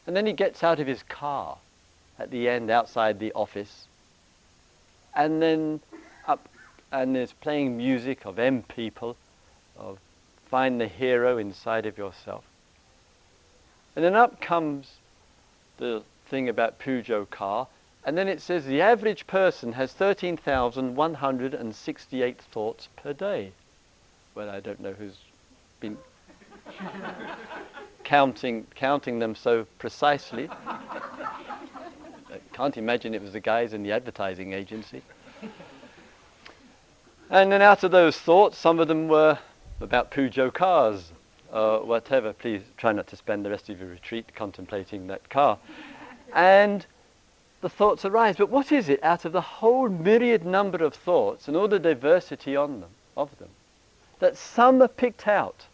And 0.06 0.16
then 0.16 0.26
he 0.26 0.32
gets 0.32 0.62
out 0.62 0.78
of 0.78 0.86
his 0.86 1.02
car 1.02 1.58
at 2.18 2.30
the 2.30 2.48
end 2.48 2.70
outside 2.70 3.18
the 3.18 3.32
office, 3.32 3.86
and 5.16 5.42
then 5.42 5.80
up 6.26 6.48
and 6.92 7.16
is 7.16 7.32
playing 7.32 7.76
music 7.76 8.24
of 8.24 8.38
M 8.38 8.62
people, 8.62 9.16
of 9.78 9.98
find 10.50 10.80
the 10.80 10.88
hero 10.88 11.38
inside 11.38 11.86
of 11.86 11.98
yourself. 11.98 12.44
And 13.96 14.04
then 14.04 14.14
up 14.14 14.40
comes 14.40 14.96
the 15.78 16.02
thing 16.26 16.48
about 16.48 16.78
Peugeot 16.78 17.30
car, 17.30 17.66
and 18.04 18.16
then 18.16 18.28
it 18.28 18.40
says 18.40 18.64
the 18.64 18.80
average 18.80 19.26
person 19.26 19.72
has 19.72 19.92
13,168 19.92 22.40
thoughts 22.40 22.88
per 22.96 23.12
day. 23.12 23.50
Well, 24.34 24.50
I 24.50 24.60
don't 24.60 24.80
know 24.80 24.92
who's 24.92 25.18
been 25.80 25.98
counting, 28.04 28.66
counting 28.74 29.18
them 29.18 29.34
so 29.34 29.66
precisely. 29.78 30.48
I 30.66 30.80
can't 32.52 32.76
imagine 32.76 33.14
it 33.14 33.22
was 33.22 33.32
the 33.32 33.40
guys 33.40 33.72
in 33.72 33.82
the 33.82 33.92
advertising 33.92 34.52
agency. 34.52 35.00
And 37.30 37.52
then 37.52 37.60
out 37.60 37.84
of 37.84 37.90
those 37.90 38.16
thoughts, 38.16 38.56
some 38.56 38.80
of 38.80 38.88
them 38.88 39.06
were 39.06 39.38
about 39.80 40.10
Peugeot 40.10 40.54
cars 40.54 41.12
or 41.52 41.84
whatever. 41.84 42.32
Please 42.32 42.62
try 42.78 42.92
not 42.92 43.06
to 43.08 43.16
spend 43.16 43.44
the 43.44 43.50
rest 43.50 43.68
of 43.68 43.78
your 43.78 43.90
retreat 43.90 44.34
contemplating 44.34 45.08
that 45.08 45.28
car. 45.28 45.58
And 46.32 46.86
the 47.60 47.68
thoughts 47.68 48.04
arise. 48.04 48.36
But 48.36 48.50
what 48.50 48.70
is 48.72 48.88
it 48.88 49.02
out 49.02 49.24
of 49.24 49.32
the 49.32 49.40
whole 49.40 49.88
myriad 49.88 50.44
number 50.44 50.84
of 50.84 50.94
thoughts 50.94 51.48
and 51.48 51.56
all 51.56 51.68
the 51.68 51.78
diversity 51.78 52.54
on 52.56 52.80
them, 52.80 52.90
of 53.16 53.36
them, 53.38 53.50
that 54.20 54.36
some 54.36 54.80
are 54.82 54.88
picked 54.88 55.26
out, 55.26 55.66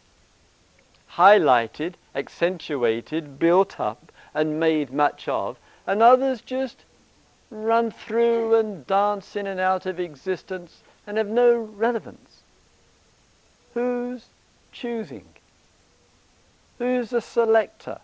highlighted, 1.13 1.95
accentuated, 2.15 3.39
built 3.39 3.79
up, 3.79 4.13
and 4.35 4.59
made 4.59 4.93
much 4.93 5.29
of, 5.29 5.59
and 5.87 6.03
others 6.03 6.41
just 6.41 6.85
run 7.51 7.91
through 7.91 8.57
and 8.57 8.87
dance 8.87 9.37
in 9.37 9.47
and 9.47 9.61
out 9.61 9.87
of 9.87 10.01
existence 10.01 10.83
and 11.07 11.19
have 11.19 11.29
no 11.29 11.55
relevance? 11.57 12.41
Who's 13.75 14.27
choosing? 14.73 15.25
Who's 16.79 17.11
the 17.11 17.21
selector? 17.21 17.99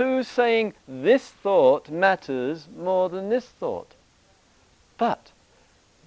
Who's 0.00 0.28
saying 0.28 0.72
this 0.88 1.28
thought 1.28 1.90
matters 1.90 2.68
more 2.74 3.10
than 3.10 3.28
this 3.28 3.44
thought? 3.44 3.92
But 4.96 5.30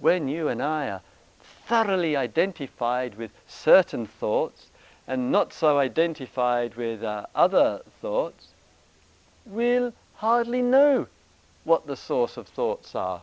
when 0.00 0.26
you 0.26 0.48
and 0.48 0.60
I 0.60 0.88
are 0.88 1.02
thoroughly 1.68 2.16
identified 2.16 3.14
with 3.14 3.30
certain 3.46 4.04
thoughts 4.04 4.66
and 5.06 5.30
not 5.30 5.52
so 5.52 5.78
identified 5.78 6.74
with 6.74 7.04
uh, 7.04 7.26
other 7.36 7.82
thoughts, 8.02 8.48
we'll 9.46 9.92
hardly 10.16 10.60
know 10.60 11.06
what 11.62 11.86
the 11.86 11.96
source 11.96 12.36
of 12.36 12.48
thoughts 12.48 12.96
are. 12.96 13.20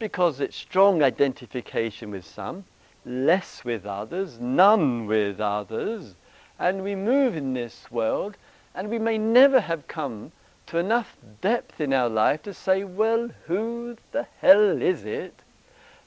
Because 0.00 0.40
it's 0.40 0.56
strong 0.56 1.00
identification 1.00 2.10
with 2.10 2.26
some, 2.26 2.64
less 3.06 3.64
with 3.64 3.86
others, 3.86 4.40
none 4.40 5.06
with 5.06 5.40
others, 5.40 6.16
and 6.58 6.82
we 6.82 6.96
move 6.96 7.36
in 7.36 7.54
this 7.54 7.88
world 7.92 8.36
and 8.74 8.90
we 8.90 8.98
may 8.98 9.18
never 9.18 9.60
have 9.60 9.86
come 9.86 10.32
to 10.66 10.78
enough 10.78 11.16
depth 11.40 11.80
in 11.80 11.92
our 11.92 12.08
life 12.08 12.42
to 12.42 12.54
say, 12.54 12.84
well, 12.84 13.30
who 13.46 13.96
the 14.12 14.26
hell 14.40 14.82
is 14.82 15.04
it 15.04 15.34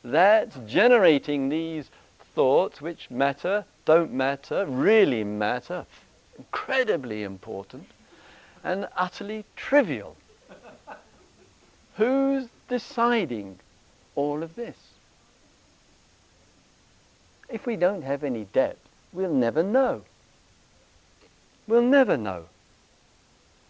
that's 0.03 0.57
generating 0.67 1.49
these 1.49 1.89
thoughts 2.33 2.81
which 2.81 3.09
matter, 3.09 3.65
don't 3.85 4.11
matter, 4.11 4.65
really 4.65 5.23
matter, 5.23 5.85
incredibly 6.37 7.23
important, 7.23 7.87
and 8.63 8.87
utterly 8.97 9.45
trivial? 9.55 10.15
Who's 11.95 12.47
deciding 12.67 13.59
all 14.15 14.43
of 14.43 14.55
this? 14.55 14.75
If 17.49 17.65
we 17.65 17.75
don't 17.75 18.03
have 18.03 18.23
any 18.23 18.43
depth, 18.45 18.79
we'll 19.13 19.33
never 19.33 19.63
know. 19.63 20.03
We'll 21.67 21.81
never 21.81 22.17
know. 22.17 22.45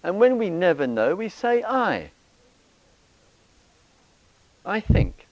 And 0.08 0.20
when 0.20 0.38
we 0.38 0.50
never 0.50 0.88
know, 0.88 1.16
we 1.16 1.28
say 1.28 1.62
I. 1.64 2.12
I 4.66 4.80
think. 4.80 5.28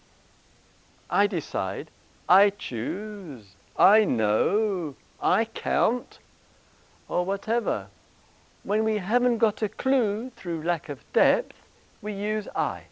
I 1.10 1.28
decide. 1.28 1.90
I 2.28 2.50
choose. 2.50 3.46
I 3.78 4.04
know. 4.04 4.96
I 5.22 5.46
count. 5.46 6.20
Or 7.08 7.24
whatever. 7.24 7.88
When 8.64 8.84
we 8.84 8.98
haven't 8.98 9.38
got 9.38 9.62
a 9.62 9.70
clue 9.70 10.30
through 10.36 10.64
lack 10.64 10.90
of 10.90 11.00
depth, 11.14 11.56
we 12.02 12.12
use 12.12 12.50
I. 12.54 12.84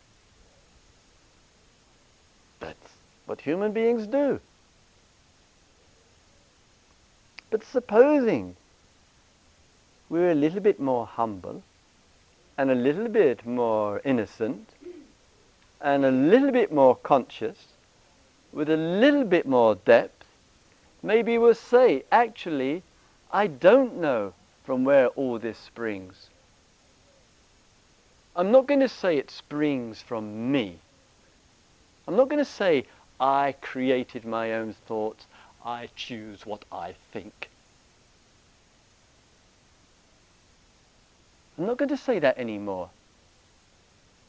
That's 2.62 2.94
what 3.26 3.42
human 3.42 3.74
beings 3.74 4.08
do. 4.08 4.40
But 7.50 7.66
supposing 7.66 8.56
we're 10.10 10.32
a 10.32 10.36
little 10.36 10.62
bit 10.62 10.80
more 10.80 11.06
humble 11.06 11.62
and 12.58 12.70
a 12.70 12.76
little 12.76 13.08
bit 13.08 13.46
more 13.46 14.02
innocent 14.06 14.70
and 15.82 16.06
a 16.06 16.12
little 16.12 16.52
bit 16.52 16.72
more 16.72 16.96
conscious 16.96 17.68
with 18.52 18.70
a 18.70 18.78
little 18.78 19.24
bit 19.24 19.46
more 19.48 19.76
depth, 19.76 20.26
maybe 21.02 21.38
we'll 21.38 21.56
say, 21.56 22.04
actually, 22.12 22.84
I 23.32 23.48
don't 23.48 23.98
know 23.98 24.34
from 24.64 24.84
where 24.84 25.08
all 25.08 25.40
this 25.40 25.58
springs. 25.58 26.30
I'm 28.36 28.52
not 28.52 28.68
going 28.68 28.80
to 28.80 28.90
say 28.90 29.18
it 29.18 29.30
springs 29.30 30.02
from 30.02 30.52
me. 30.52 30.78
I'm 32.08 32.16
not 32.16 32.30
going 32.30 32.44
to 32.44 32.50
say 32.50 32.86
I 33.20 33.56
created 33.62 34.26
my 34.26 34.54
own 34.54 34.74
thoughts, 34.74 35.26
I 35.66 35.90
choose 35.96 36.46
what 36.46 36.66
I 36.72 36.96
think. 37.12 37.50
I'm 41.58 41.66
not 41.66 41.78
going 41.78 41.90
to 41.90 41.98
say 41.98 42.20
that 42.20 42.38
anymore. 42.38 42.90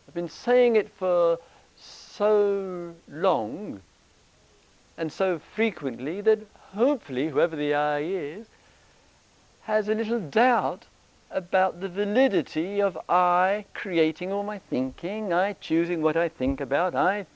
I've 0.06 0.14
been 0.14 0.28
saying 0.28 0.76
it 0.76 0.90
for 0.90 1.38
so 1.76 2.94
long 3.08 3.80
and 4.96 5.10
so 5.10 5.40
frequently 5.54 6.20
that 6.20 6.40
hopefully 6.74 7.28
whoever 7.28 7.56
the 7.56 7.74
I 7.74 8.00
is 8.00 8.46
has 9.62 9.88
a 9.88 9.94
little 9.94 10.20
doubt 10.20 10.84
about 11.30 11.80
the 11.80 11.88
validity 11.88 12.80
of 12.80 12.98
I 13.08 13.64
creating 13.74 14.30
all 14.30 14.44
my 14.44 14.58
thinking, 14.58 15.32
I 15.32 15.54
choosing 15.54 16.02
what 16.02 16.16
I 16.16 16.28
think 16.28 16.60
about, 16.60 16.94
I 16.94 17.26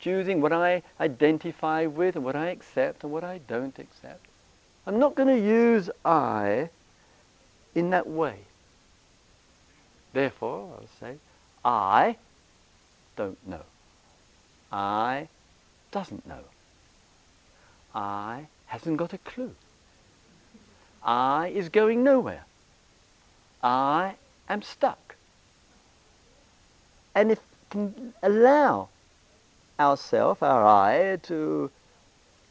choosing 0.00 0.40
what 0.40 0.52
I 0.52 0.82
identify 0.98 1.86
with 1.86 2.16
and 2.16 2.24
what 2.24 2.36
I 2.36 2.48
accept 2.48 3.04
and 3.04 3.12
what 3.12 3.24
I 3.24 3.38
don't 3.48 3.78
accept. 3.78 4.26
I'm 4.86 4.98
not 4.98 5.14
going 5.14 5.28
to 5.28 5.38
use 5.38 5.88
I 6.04 6.68
in 7.74 7.90
that 7.90 8.06
way. 8.06 8.40
Therefore, 10.12 10.76
I'll 10.76 10.88
say, 10.98 11.16
I 11.64 12.16
don't 13.16 13.38
know. 13.46 13.62
I 14.72 15.28
doesn't 15.90 16.26
know. 16.26 16.44
I 17.94 18.46
hasn't 18.66 18.96
got 18.96 19.12
a 19.12 19.18
clue. 19.18 19.54
I 21.02 21.48
is 21.48 21.68
going 21.68 22.04
nowhere. 22.04 22.44
I 23.62 24.14
am 24.48 24.62
stuck. 24.62 25.16
And 27.14 27.32
if 27.32 27.40
can 27.70 28.12
allow 28.22 28.88
ourself, 29.78 30.42
our 30.42 30.66
I, 30.66 31.16
to 31.22 31.70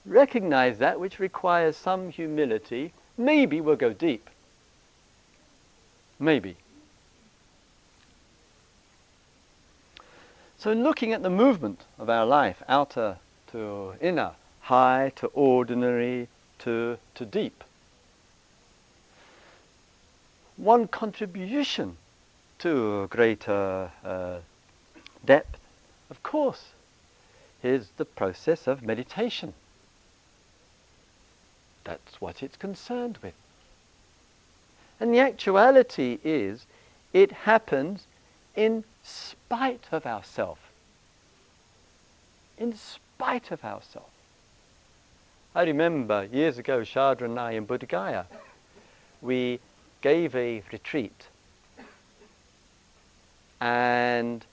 recognize 0.05 0.79
that 0.79 0.99
which 0.99 1.19
requires 1.19 1.75
some 1.75 2.09
humility, 2.09 2.93
maybe 3.17 3.61
we'll 3.61 3.75
go 3.75 3.93
deep. 3.93 4.29
Maybe. 6.17 6.55
So, 10.59 10.71
in 10.71 10.83
looking 10.83 11.13
at 11.13 11.23
the 11.23 11.29
movement 11.29 11.85
of 11.97 12.09
our 12.09 12.25
life, 12.25 12.61
outer 12.67 13.17
to 13.53 13.93
inner, 14.01 14.31
high 14.59 15.13
to 15.15 15.27
ordinary 15.27 16.27
to, 16.59 16.97
to 17.15 17.25
deep, 17.25 17.63
one 20.57 20.89
contribution 20.89 21.95
to 22.57 23.07
greater 23.07 23.89
uh, 24.03 24.39
depth, 25.23 25.57
of 26.09 26.21
course, 26.23 26.65
is 27.63 27.87
the 27.95 28.03
process 28.03 28.67
of 28.67 28.83
meditation. 28.83 29.53
That's 31.85 32.19
what 32.19 32.43
it's 32.43 32.57
concerned 32.57 33.17
with. 33.23 33.33
And 34.99 35.13
the 35.13 35.19
actuality 35.19 36.19
is, 36.21 36.65
it 37.13 37.31
happens 37.31 38.03
in 38.57 38.83
spite 39.09 39.87
of 39.91 40.05
ourself. 40.05 40.59
In 42.57 42.75
spite 42.75 43.51
of 43.51 43.63
ourself. 43.63 44.09
I 45.55 45.63
remember 45.63 46.25
years 46.31 46.57
ago, 46.57 46.81
Sharda 46.81 47.21
and 47.21 47.39
I 47.39 47.51
in 47.51 47.65
Bodh 47.65 47.87
Gaya, 47.87 48.25
we 49.21 49.59
gave 50.01 50.35
a 50.35 50.63
retreat. 50.71 51.27
And 53.59 54.45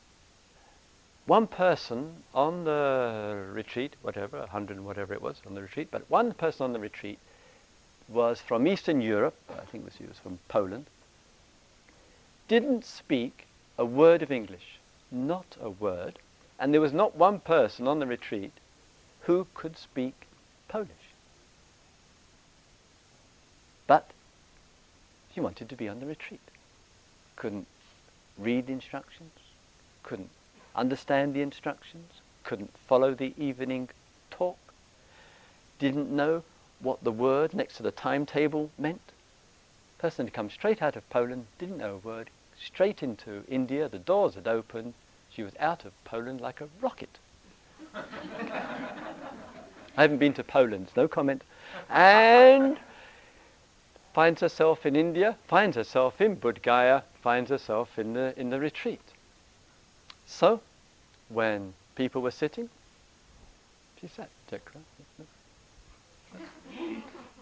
one 1.27 1.47
person 1.47 2.23
on 2.35 2.65
the 2.65 3.47
retreat, 3.53 3.95
whatever, 4.03 4.39
100 4.39 4.77
and 4.77 4.87
whatever 4.87 5.13
it 5.13 5.23
was 5.23 5.41
on 5.47 5.55
the 5.55 5.63
retreat, 5.63 5.89
but 5.91 6.09
one 6.09 6.33
person 6.33 6.65
on 6.65 6.73
the 6.73 6.79
retreat 6.79 7.19
was 8.09 8.41
from 8.41 8.67
Eastern 8.67 9.01
Europe, 9.01 9.37
I 9.51 9.65
think 9.67 9.93
he 9.95 10.07
was 10.07 10.19
from 10.19 10.39
Poland, 10.49 10.87
didn't 12.49 12.85
speak 12.85 13.46
a 13.79 13.85
word 13.85 14.23
of 14.23 14.33
English, 14.33 14.79
not 15.11 15.57
a 15.61 15.71
word, 15.71 16.19
and 16.59 16.73
there 16.73 16.81
was 16.81 16.93
not 16.93 17.17
one 17.17 17.39
person 17.41 17.87
on 17.87 17.99
the 17.99 18.07
retreat 18.07 18.53
who 19.23 19.47
could 19.55 19.77
speak 19.77 20.15
Polish. 20.69 20.91
But 23.87 24.11
he 25.31 25.41
wanted 25.41 25.69
to 25.69 25.77
be 25.77 25.89
on 25.89 26.01
the 26.01 26.07
retreat. 26.07 26.41
Couldn't 27.37 27.67
read 28.39 28.67
the 28.67 28.73
instructions, 28.73 29.33
couldn't 30.03 30.31
understand 30.75 31.35
the 31.35 31.43
instructions, 31.43 32.21
couldn't 32.45 32.73
follow 32.87 33.15
the 33.15 33.35
evening 33.37 33.89
talk, 34.31 34.59
didn't 35.79 36.11
know 36.11 36.43
what 36.81 37.03
the 37.05 37.13
word 37.13 37.55
next 37.55 37.77
to 37.77 37.83
the 37.83 37.91
timetable 37.91 38.71
meant. 38.79 39.01
Person 39.99 40.27
had 40.27 40.35
come 40.35 40.51
straight 40.51 40.83
out 40.83 40.97
of 40.97 41.09
Poland, 41.11 41.47
didn't 41.59 41.79
know 41.79 41.95
a 41.95 42.07
word, 42.07 42.31
straight 42.63 43.03
into 43.03 43.45
India, 43.49 43.89
the 43.89 43.99
doors 43.99 44.35
had 44.35 44.47
opened, 44.47 44.95
she 45.31 45.43
was 45.43 45.53
out 45.59 45.85
of 45.85 45.93
Poland 46.05 46.41
like 46.41 46.61
a 46.61 46.69
rocket. 46.81 47.19
I 47.95 48.03
haven't 50.03 50.19
been 50.19 50.35
to 50.35 50.45
Poland, 50.45 50.89
no 50.97 51.09
comment. 51.09 51.43
And 51.89 52.79
finds 54.13 54.41
herself 54.41 54.87
in 54.87 54.97
India, 54.97 55.37
finds 55.47 55.77
herself 55.77 56.21
in 56.21 56.37
Bodh 56.37 57.03
finds 57.23 57.51
herself 57.51 57.99
in 57.99 58.15
the, 58.15 58.39
in 58.39 58.51
the 58.51 58.61
retreat. 58.61 59.01
So, 60.27 60.61
when 61.29 61.75
people 61.95 62.23
were 62.23 62.31
sitting, 62.31 62.69
she 64.01 64.09
sat. 64.09 64.29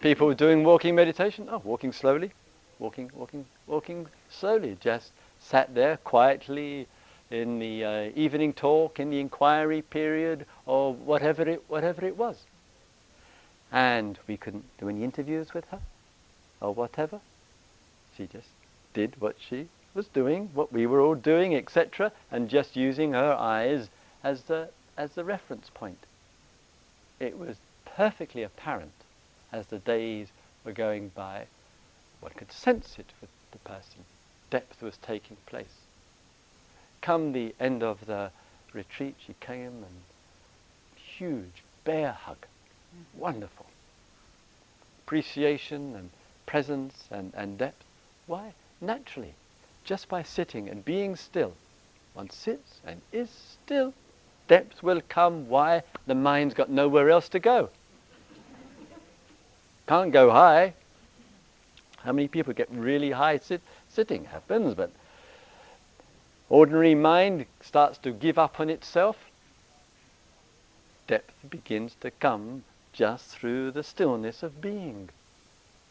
People 0.01 0.27
were 0.27 0.35
doing 0.35 0.63
walking 0.63 0.95
meditation, 0.95 1.47
oh, 1.51 1.61
walking 1.63 1.91
slowly, 1.91 2.31
walking, 2.79 3.11
walking, 3.13 3.45
walking 3.67 4.07
slowly, 4.29 4.77
just 4.79 5.11
sat 5.39 5.73
there 5.75 5.97
quietly 5.97 6.87
in 7.31 7.59
the 7.59 7.83
uh, 7.83 8.09
evening 8.15 8.53
talk, 8.53 8.99
in 8.99 9.09
the 9.09 9.19
inquiry 9.19 9.81
period, 9.81 10.45
or 10.65 10.93
whatever 10.93 11.47
it, 11.47 11.63
whatever 11.67 12.05
it 12.05 12.17
was. 12.17 12.37
And 13.71 14.17
we 14.27 14.37
couldn't 14.37 14.65
do 14.79 14.89
any 14.89 15.03
interviews 15.03 15.53
with 15.53 15.65
her, 15.65 15.79
or 16.61 16.73
whatever. 16.73 17.19
She 18.15 18.27
just 18.27 18.47
did 18.93 19.19
what 19.19 19.35
she 19.39 19.67
was 19.93 20.07
doing, 20.07 20.49
what 20.53 20.71
we 20.71 20.85
were 20.85 21.01
all 21.01 21.15
doing, 21.15 21.55
etc., 21.55 22.11
and 22.31 22.49
just 22.49 22.75
using 22.75 23.13
her 23.13 23.33
eyes 23.33 23.89
as 24.23 24.43
the, 24.43 24.69
as 24.97 25.11
the 25.11 25.23
reference 25.23 25.69
point. 25.73 26.05
It 27.19 27.37
was 27.39 27.57
perfectly 27.85 28.43
apparent 28.43 28.91
as 29.51 29.67
the 29.67 29.79
days 29.79 30.27
were 30.63 30.73
going 30.73 31.09
by, 31.09 31.45
one 32.25 32.33
could 32.35 32.51
sense 32.51 32.95
it 32.97 33.13
with 33.21 33.29
the 33.51 33.59
person. 33.59 34.03
Depth 34.49 34.81
was 34.81 34.97
taking 34.97 35.37
place. 35.45 35.85
Come 36.99 37.33
the 37.33 37.53
end 37.59 37.83
of 37.83 38.07
the 38.07 38.31
retreat, 38.73 39.13
she 39.19 39.35
came 39.39 39.83
and 39.83 40.01
huge 40.95 41.63
bear 41.83 42.13
hug. 42.13 42.37
Mm-hmm. 42.39 43.19
Wonderful. 43.19 43.67
Appreciation 45.05 45.95
and 45.95 46.09
presence 46.47 47.07
and, 47.11 47.31
and 47.35 47.59
depth. 47.59 47.83
Why? 48.25 48.53
Naturally. 48.81 49.35
Just 49.83 50.09
by 50.09 50.23
sitting 50.23 50.67
and 50.67 50.83
being 50.83 51.15
still. 51.15 51.53
One 52.15 52.31
sits 52.31 52.79
and 52.83 53.01
is 53.11 53.29
still. 53.29 53.93
Depth 54.47 54.81
will 54.81 55.01
come. 55.07 55.47
Why? 55.47 55.83
The 56.07 56.15
mind's 56.15 56.55
got 56.55 56.71
nowhere 56.71 57.11
else 57.11 57.29
to 57.29 57.39
go. 57.39 57.69
Can't 59.85 60.11
go 60.11 60.31
high. 60.31 60.73
How 62.05 62.11
many 62.11 62.27
people 62.27 62.53
get 62.53 62.69
really 62.69 63.11
high 63.11 63.39
sit, 63.39 63.61
sitting? 63.89 64.25
Happens, 64.25 64.75
but 64.75 64.91
ordinary 66.49 66.93
mind 66.93 67.47
starts 67.61 67.97
to 67.99 68.11
give 68.11 68.37
up 68.37 68.59
on 68.59 68.69
itself. 68.69 69.17
Depth 71.07 71.33
begins 71.49 71.95
to 72.01 72.11
come 72.11 72.63
just 72.93 73.25
through 73.25 73.71
the 73.71 73.83
stillness 73.83 74.43
of 74.43 74.61
being. 74.61 75.09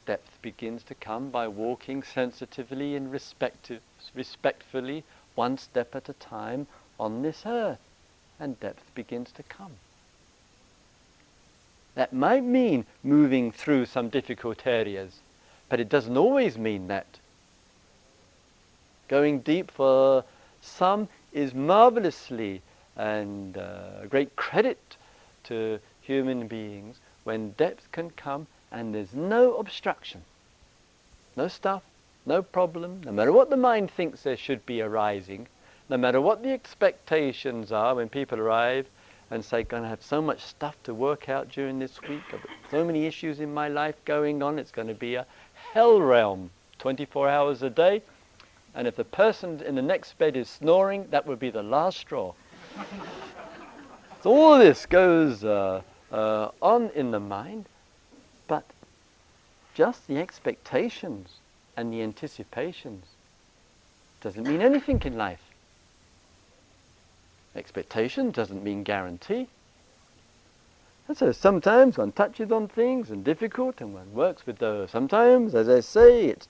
Depth 0.07 0.41
begins 0.41 0.85
to 0.85 0.95
come 0.95 1.31
by 1.31 1.49
walking 1.49 2.03
sensitively 2.03 2.95
and 2.95 3.11
respectfully, 3.11 5.03
one 5.35 5.59
step 5.59 5.97
at 5.97 6.09
a 6.09 6.13
time 6.13 6.69
on 7.01 7.23
this 7.23 7.43
earth, 7.45 7.81
and 8.39 8.61
depth 8.61 8.95
begins 8.95 9.33
to 9.33 9.43
come. 9.43 9.73
That 11.97 12.13
might 12.13 12.45
mean 12.45 12.87
moving 13.03 13.51
through 13.51 13.87
some 13.87 14.09
difficult 14.11 14.67
areas, 14.67 15.21
but 15.69 15.81
it 15.81 15.89
doesn't 15.89 16.17
always 16.17 16.57
mean 16.59 16.89
that. 16.89 17.07
Going 19.09 19.41
deep 19.41 19.71
for 19.71 20.25
some 20.61 21.09
is 21.33 21.55
marvelously 21.55 22.63
and 22.97 23.57
uh, 23.57 24.07
great 24.07 24.35
credit 24.37 24.97
to 25.45 25.79
human 26.01 26.47
beings 26.47 26.97
when 27.25 27.51
depth 27.53 27.91
can 27.93 28.11
come 28.11 28.47
and 28.71 28.95
there's 28.95 29.15
no 29.15 29.57
obstruction, 29.57 30.23
no 31.37 31.49
stuff, 31.49 31.83
no 32.27 32.43
problem, 32.43 33.03
no 33.05 33.13
matter 33.13 33.33
what 33.33 33.51
the 33.51 33.57
mind 33.57 33.91
thinks 33.91 34.23
there 34.23 34.37
should 34.37 34.65
be 34.65 34.81
arising, 34.81 35.47
no 35.89 35.97
matter 35.97 36.21
what 36.21 36.43
the 36.43 36.51
expectations 36.51 37.73
are 37.73 37.95
when 37.95 38.09
people 38.09 38.41
arrive, 38.41 38.87
and 39.31 39.45
say, 39.45 39.63
going 39.63 39.83
to 39.83 39.89
have 39.89 40.03
so 40.03 40.21
much 40.21 40.41
stuff 40.41 40.77
to 40.85 40.95
work 40.95 41.29
out 41.29 41.49
during 41.49 41.79
this 41.79 42.01
week. 42.03 42.23
So 42.71 42.85
many 42.85 43.07
issues 43.07 43.41
in 43.41 43.53
my 43.53 43.69
life 43.69 43.97
going 44.05 44.43
on. 44.43 44.59
It's 44.59 44.71
going 44.71 44.89
to 44.89 44.95
be 44.95 45.15
a 45.15 45.27
hell 45.75 46.01
realm, 46.01 46.51
24 46.79 47.29
hours 47.29 47.61
a 47.65 47.69
day. 47.69 48.01
And 48.77 48.87
if 48.87 48.95
the 48.95 49.05
person 49.05 49.61
in 49.61 49.75
the 49.75 49.83
next 49.83 50.17
bed 50.19 50.37
is 50.37 50.49
snoring, 50.49 51.09
that 51.11 51.27
would 51.27 51.41
be 51.41 51.51
the 51.51 51.65
last 51.65 51.99
straw. 51.99 52.33
so 54.23 54.31
all 54.31 54.57
this 54.57 54.87
goes 54.87 55.43
uh, 55.43 55.83
uh, 56.13 56.51
on 56.63 56.91
in 56.95 57.11
the 57.11 57.19
mind, 57.19 57.67
but 58.47 58.65
just 59.75 60.07
the 60.07 60.17
expectations 60.19 61.31
and 61.77 61.93
the 61.93 62.03
anticipations 62.03 63.07
doesn't 64.21 64.47
mean 64.47 64.63
anything 64.63 65.03
in 65.05 65.19
life. 65.19 65.43
Expectation 67.57 68.31
doesn't 68.31 68.63
mean 68.63 68.85
guarantee. 68.85 69.49
And 71.07 71.17
so 71.17 71.33
sometimes 71.33 71.99
one 71.99 72.13
touches 72.13 72.51
on 72.51 72.69
things 72.69 73.11
and 73.11 73.25
difficult 73.25 73.81
and 73.81 73.93
one 73.93 74.13
works 74.15 74.47
with 74.47 74.59
those. 74.59 74.91
Sometimes, 74.91 75.55
as 75.55 75.69
I 75.69 75.81
say, 75.81 76.27
it's 76.27 76.49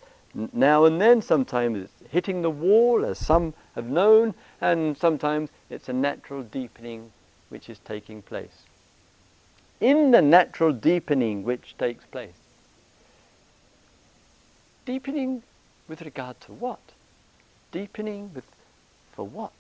now 0.53 0.85
and 0.85 1.01
then, 1.01 1.23
sometimes 1.23 1.85
it's 1.85 2.13
hitting 2.13 2.43
the 2.43 2.51
wall, 2.51 3.05
as 3.05 3.19
some 3.19 3.55
have 3.75 3.87
known, 3.87 4.35
and 4.61 4.97
sometimes 4.97 5.51
it's 5.71 5.89
a 5.89 5.93
natural 5.93 6.43
deepening 6.43 7.13
which 7.49 7.69
is 7.69 7.79
taking 7.81 8.23
place. 8.23 8.63
In 9.81 10.11
the 10.11 10.23
natural 10.23 10.73
deepening 10.73 11.45
which 11.45 11.77
takes 11.79 12.05
place, 12.07 12.35
deepening 14.85 15.43
with 15.89 16.03
regard 16.03 16.41
to 16.43 16.53
what? 16.53 16.81
Deepening 17.71 18.33
with, 18.35 18.45
for 19.13 19.27
what? 19.27 19.53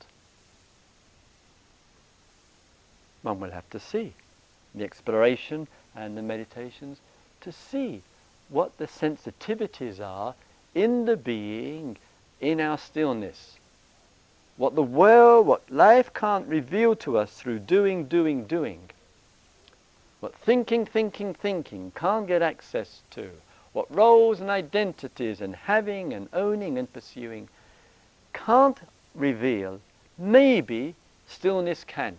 one 3.24 3.40
will 3.40 3.51
have 3.51 3.68
to 3.70 3.80
see 3.80 4.12
the 4.75 4.85
exploration 4.85 5.68
and 5.95 6.16
the 6.16 6.22
meditations 6.22 6.99
to 7.41 7.53
see 7.53 8.03
what 8.49 8.77
the 8.79 8.87
sensitivities 8.87 10.01
are 10.01 10.35
in 10.75 11.05
the 11.05 11.16
being, 11.16 11.97
in 12.41 12.61
our 12.61 12.79
stillness. 12.79 13.57
What 14.57 14.75
the 14.75 14.83
world, 14.83 15.47
what 15.47 15.70
life 15.70 16.12
can't 16.14 16.47
reveal 16.47 16.95
to 16.97 17.18
us 17.18 17.33
through 17.33 17.61
doing, 17.61 18.05
doing, 18.07 18.45
doing. 18.45 18.91
What 20.20 20.35
thinking, 20.35 20.87
thinking, 20.87 21.35
thinking 21.35 21.93
can't 21.95 22.27
get 22.27 22.43
access 22.43 23.03
to. 23.11 23.31
What 23.72 23.95
roles 23.95 24.41
and 24.41 24.51
identities 24.51 25.41
and 25.41 25.57
having 25.57 26.12
and 26.12 26.29
owning 26.33 26.79
and 26.79 26.93
pursuing 26.93 27.49
can't 28.33 28.79
reveal, 29.14 29.81
maybe 30.16 30.95
stillness 31.27 31.85
can. 31.85 32.16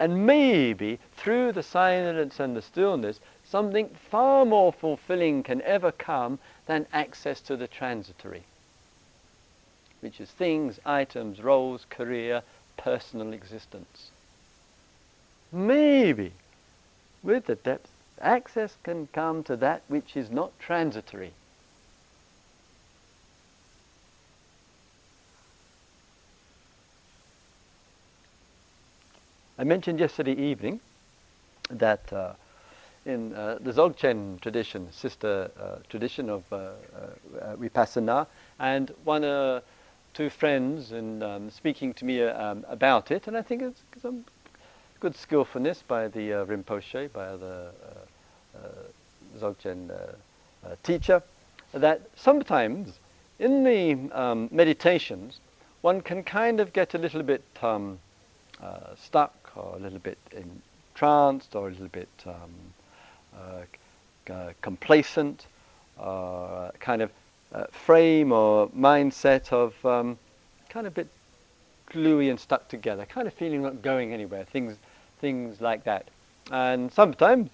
And 0.00 0.26
maybe 0.26 0.98
through 1.14 1.52
the 1.52 1.62
silence 1.62 2.40
and 2.40 2.56
the 2.56 2.62
stillness, 2.62 3.20
something 3.44 3.90
far 4.10 4.44
more 4.44 4.72
fulfilling 4.72 5.44
can 5.44 5.62
ever 5.62 5.92
come 5.92 6.40
than 6.66 6.88
access 6.92 7.40
to 7.42 7.56
the 7.56 7.68
transitory 7.68 8.42
which 10.00 10.20
is 10.20 10.30
things, 10.30 10.80
items, 10.84 11.42
roles, 11.42 11.84
career, 11.90 12.42
personal 12.76 13.32
existence. 13.32 14.10
Maybe 15.52 16.32
with 17.22 17.46
the 17.46 17.56
depth, 17.56 17.90
access 18.20 18.76
can 18.82 19.08
come 19.08 19.42
to 19.44 19.56
that 19.56 19.82
which 19.88 20.16
is 20.16 20.30
not 20.30 20.58
transitory. 20.58 21.32
I 29.60 29.64
mentioned 29.64 30.00
yesterday 30.00 30.32
evening 30.32 30.80
that 31.68 32.10
uh, 32.14 32.32
in 33.04 33.34
uh, 33.34 33.58
the 33.60 33.72
Dzogchen 33.72 34.40
tradition, 34.40 34.90
sister 34.90 35.50
uh, 35.60 35.86
tradition 35.90 36.30
of 36.30 36.50
uh, 36.50 36.56
uh, 36.56 37.56
Vipassana, 37.56 38.26
and 38.58 38.90
one 39.04 39.20
two 40.14 40.30
friends 40.30 40.92
and 40.92 41.22
um, 41.22 41.50
speaking 41.50 41.92
to 41.92 42.06
me 42.06 42.22
uh, 42.22 42.42
um, 42.42 42.64
about 42.70 43.10
it, 43.10 43.28
and 43.28 43.36
I 43.36 43.42
think 43.42 43.60
it's 43.60 43.82
some 44.00 44.24
good 44.98 45.14
skillfulness 45.14 45.82
by 45.86 46.08
the 46.08 46.40
uh, 46.40 46.46
Rinpoche, 46.46 47.12
by 47.12 47.36
the 47.36 47.70
uh, 47.84 48.56
uh 48.56 49.38
Dzogchen 49.38 49.90
uh, 49.90 50.66
uh, 50.66 50.76
teacher, 50.82 51.22
that 51.74 52.00
sometimes 52.16 52.98
in 53.38 53.62
the 53.62 54.10
um, 54.18 54.48
meditations 54.50 55.38
one 55.82 56.00
can 56.00 56.22
kind 56.22 56.60
of 56.60 56.72
get 56.72 56.94
a 56.94 56.98
little 56.98 57.22
bit 57.22 57.44
um, 57.60 57.98
stuck 58.96 59.34
or 59.56 59.76
a 59.76 59.78
little 59.78 59.98
bit 59.98 60.18
entranced 60.32 61.54
or 61.54 61.68
a 61.68 61.70
little 61.70 61.88
bit 61.88 62.08
um, 62.26 62.50
complacent, 64.62 65.46
kind 65.98 67.02
of 67.02 67.10
uh, 67.52 67.64
frame 67.72 68.32
or 68.32 68.68
mindset 68.68 69.52
of 69.52 69.74
um, 69.84 70.18
kind 70.68 70.86
of 70.86 70.94
bit 70.94 71.08
gluey 71.86 72.30
and 72.30 72.38
stuck 72.38 72.68
together, 72.68 73.04
kind 73.04 73.26
of 73.26 73.34
feeling 73.34 73.62
not 73.62 73.82
going 73.82 74.12
anywhere, 74.12 74.44
things, 74.44 74.76
things 75.20 75.60
like 75.60 75.84
that. 75.84 76.06
And 76.52 76.92
sometimes 76.92 77.50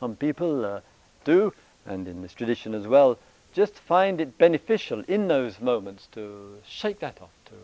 some 0.00 0.16
people 0.16 0.64
uh, 0.64 0.80
do, 1.24 1.52
and 1.86 2.08
in 2.08 2.22
this 2.22 2.34
tradition 2.34 2.74
as 2.74 2.86
well, 2.86 3.18
just 3.52 3.74
find 3.74 4.20
it 4.20 4.36
beneficial 4.38 5.02
in 5.06 5.28
those 5.28 5.60
moments 5.60 6.08
to 6.12 6.58
shake 6.66 6.98
that 7.00 7.22
off, 7.22 7.30
to 7.46 7.54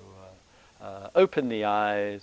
uh, 0.80 0.88
uh 0.88 1.10
open 1.16 1.48
the 1.48 1.64
eyes, 1.64 2.22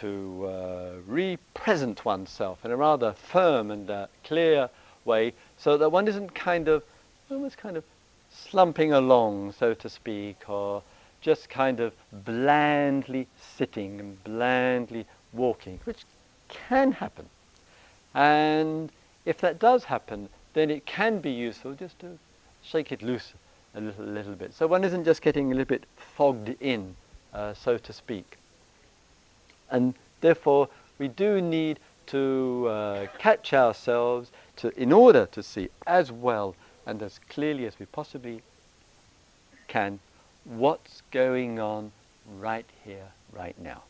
to 0.00 0.46
uh, 0.46 0.90
re-present 1.06 2.04
oneself 2.04 2.64
in 2.64 2.70
a 2.70 2.76
rather 2.76 3.12
firm 3.12 3.70
and 3.70 3.90
uh, 3.90 4.06
clear 4.24 4.68
way, 5.04 5.32
so 5.56 5.76
that 5.76 5.90
one 5.90 6.08
isn't 6.08 6.34
kind 6.34 6.68
of 6.68 6.82
almost 7.30 7.56
kind 7.56 7.76
of 7.76 7.84
slumping 8.30 8.92
along, 8.92 9.52
so 9.52 9.74
to 9.74 9.88
speak, 9.88 10.48
or 10.48 10.82
just 11.20 11.48
kind 11.48 11.80
of 11.80 11.92
blandly 12.12 13.26
sitting 13.56 14.00
and 14.00 14.22
blandly 14.24 15.06
walking, 15.32 15.80
which 15.84 16.04
can 16.48 16.92
happen. 16.92 17.26
And 18.14 18.90
if 19.24 19.38
that 19.40 19.58
does 19.58 19.84
happen, 19.84 20.28
then 20.54 20.70
it 20.70 20.86
can 20.86 21.18
be 21.18 21.30
useful 21.30 21.74
just 21.74 21.98
to 22.00 22.18
shake 22.62 22.92
it 22.92 23.02
loose 23.02 23.32
a 23.74 23.80
little, 23.80 24.04
little 24.04 24.34
bit. 24.34 24.54
So 24.54 24.66
one 24.66 24.84
isn't 24.84 25.04
just 25.04 25.22
getting 25.22 25.52
a 25.52 25.54
little 25.54 25.64
bit 25.64 25.84
fogged 25.96 26.54
in, 26.60 26.96
uh, 27.32 27.54
so 27.54 27.78
to 27.78 27.92
speak. 27.92 28.38
And 29.70 29.94
therefore, 30.20 30.68
we 30.98 31.08
do 31.08 31.40
need 31.40 31.78
to 32.06 32.66
uh, 32.68 33.06
catch 33.18 33.52
ourselves 33.52 34.30
to, 34.56 34.68
in 34.80 34.92
order 34.92 35.26
to 35.32 35.42
see 35.42 35.68
as 35.86 36.10
well 36.12 36.54
and 36.86 37.02
as 37.02 37.18
clearly 37.28 37.66
as 37.66 37.78
we 37.78 37.86
possibly 37.86 38.42
can 39.66 39.98
what's 40.44 41.02
going 41.10 41.58
on 41.58 41.90
right 42.38 42.66
here, 42.84 43.08
right 43.32 43.58
now. 43.60 43.82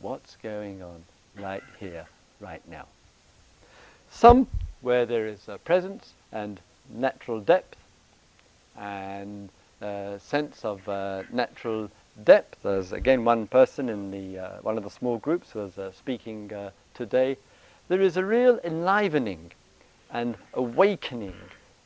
What's 0.00 0.36
going 0.36 0.82
on 0.82 1.02
right 1.38 1.62
here, 1.80 2.06
right 2.40 2.62
now. 2.68 2.86
Some 4.10 4.46
where 4.82 5.06
there 5.06 5.26
is 5.26 5.48
a 5.48 5.58
presence 5.58 6.12
and 6.32 6.60
natural 6.90 7.40
depth 7.40 7.76
and 8.78 9.48
a 9.80 10.20
sense 10.20 10.64
of 10.64 10.86
uh, 10.88 11.22
natural 11.32 11.90
depth. 12.24 12.62
There's 12.62 12.92
again 12.92 13.24
one 13.24 13.46
person 13.46 13.88
in 13.88 14.10
the 14.10 14.38
uh, 14.38 14.50
one 14.62 14.78
of 14.78 14.84
the 14.84 14.90
small 14.90 15.18
groups 15.18 15.54
was 15.54 15.78
uh, 15.78 15.92
speaking 15.92 16.52
uh, 16.52 16.70
today. 16.94 17.36
There 17.88 18.00
is 18.00 18.16
a 18.16 18.24
real 18.24 18.58
enlivening 18.64 19.52
and 20.10 20.36
awakening 20.54 21.36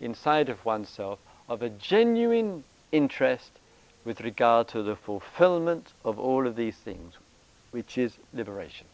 inside 0.00 0.48
of 0.48 0.64
oneself 0.64 1.18
of 1.48 1.62
a 1.62 1.68
genuine 1.68 2.64
interest 2.92 3.52
with 4.04 4.20
regard 4.20 4.68
to 4.68 4.82
the 4.82 4.96
fulfillment 4.96 5.92
of 6.04 6.18
all 6.18 6.46
of 6.46 6.56
these 6.56 6.76
things, 6.76 7.14
which 7.70 7.98
is 7.98 8.16
liberation. 8.32 8.86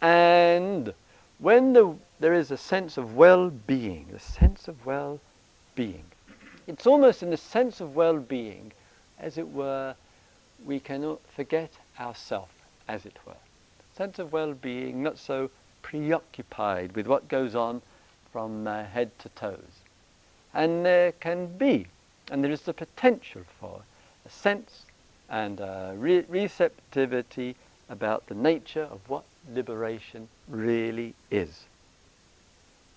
And 0.00 0.92
when 1.38 1.72
the, 1.72 1.96
there 2.20 2.34
is 2.34 2.50
a 2.50 2.56
sense 2.56 2.96
of 2.96 3.16
well-being, 3.16 4.08
the 4.12 4.20
sense 4.20 4.68
of 4.68 4.86
well-being, 4.86 6.04
it's 6.66 6.86
almost 6.86 7.22
in 7.22 7.30
the 7.30 7.36
sense 7.36 7.80
of 7.80 7.96
well-being, 7.96 8.72
as 9.18 9.38
it 9.38 9.48
were, 9.48 9.94
we 10.64 10.80
cannot 10.80 11.20
forget 11.34 11.72
ourself, 11.98 12.50
as 12.88 13.06
it 13.06 13.16
were. 13.26 13.36
Sense 13.96 14.18
of 14.18 14.32
well-being, 14.32 15.02
not 15.02 15.18
so 15.18 15.50
preoccupied 15.82 16.96
with 16.96 17.06
what 17.06 17.28
goes 17.28 17.54
on 17.54 17.82
from 18.32 18.66
uh, 18.66 18.84
head 18.84 19.16
to 19.20 19.28
toes. 19.30 19.82
And 20.52 20.84
there 20.84 21.12
can 21.12 21.46
be, 21.58 21.86
and 22.30 22.42
there 22.42 22.50
is 22.50 22.62
the 22.62 22.72
potential 22.72 23.42
for, 23.60 23.82
a 24.26 24.30
sense 24.30 24.84
and 25.28 25.60
a 25.60 25.94
re- 25.96 26.24
receptivity 26.28 27.56
about 27.88 28.26
the 28.26 28.34
nature 28.34 28.88
of 28.90 29.00
what 29.08 29.24
liberation 29.52 30.28
really 30.48 31.14
is. 31.30 31.64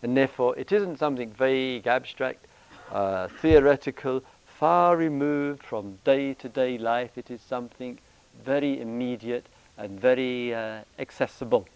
And 0.01 0.15
therefore, 0.15 0.57
it 0.57 0.71
isn't 0.71 0.99
something 0.99 1.31
vague, 1.31 1.87
abstract, 1.87 2.45
uh, 2.91 3.27
theoretical, 3.41 4.23
far 4.59 4.97
removed 4.97 5.63
from 5.63 5.99
day 6.03 6.33
to 6.33 6.49
day 6.49 6.77
life. 6.77 7.17
It 7.17 7.29
is 7.29 7.41
something 7.41 7.99
very 8.43 8.79
immediate 8.79 9.45
and 9.77 9.99
very 9.99 10.53
uh, 10.53 10.81
accessible 10.99 11.67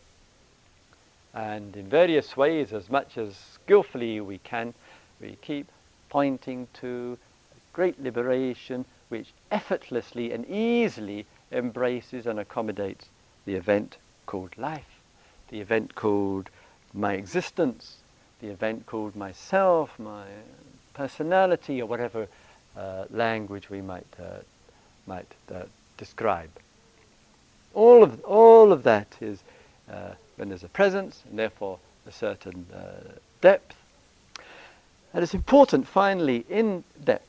and 1.33 1.75
in 1.77 1.87
various 1.87 2.35
ways, 2.35 2.73
as 2.73 2.89
much 2.89 3.17
as 3.17 3.35
skillfully 3.35 4.19
we 4.19 4.37
can, 4.39 4.73
we 5.21 5.37
keep 5.41 5.67
pointing 6.09 6.67
to 6.73 7.17
great 7.73 8.01
liberation 8.01 8.85
which 9.09 9.33
effortlessly 9.49 10.31
and 10.31 10.45
easily 10.49 11.25
embraces 11.51 12.25
and 12.25 12.39
accommodates 12.39 13.07
the 13.45 13.55
event 13.55 13.97
called 14.25 14.57
life, 14.57 14.99
the 15.49 15.61
event 15.61 15.95
called 15.95 16.49
my 16.93 17.13
existence, 17.13 17.97
the 18.41 18.47
event 18.47 18.85
called 18.85 19.15
myself, 19.15 19.97
my 19.97 20.25
personality, 20.93 21.81
or 21.81 21.85
whatever 21.85 22.27
language 23.09 23.69
we 23.69 23.81
might, 23.81 24.07
uh, 24.19 24.39
might 25.05 25.27
uh, 25.53 25.63
describe. 25.97 26.49
All 27.73 28.03
of, 28.03 28.23
all 28.25 28.71
of 28.71 28.83
that 28.83 29.07
is 29.21 29.43
uh, 29.89 30.11
when 30.35 30.49
there's 30.49 30.63
a 30.63 30.69
presence 30.69 31.23
and 31.29 31.37
therefore 31.37 31.79
a 32.07 32.11
certain 32.11 32.65
uh, 32.73 33.11
depth. 33.41 33.75
And 35.13 35.23
it's 35.23 35.33
important, 35.33 35.87
finally, 35.87 36.45
in 36.49 36.83
depth, 37.03 37.27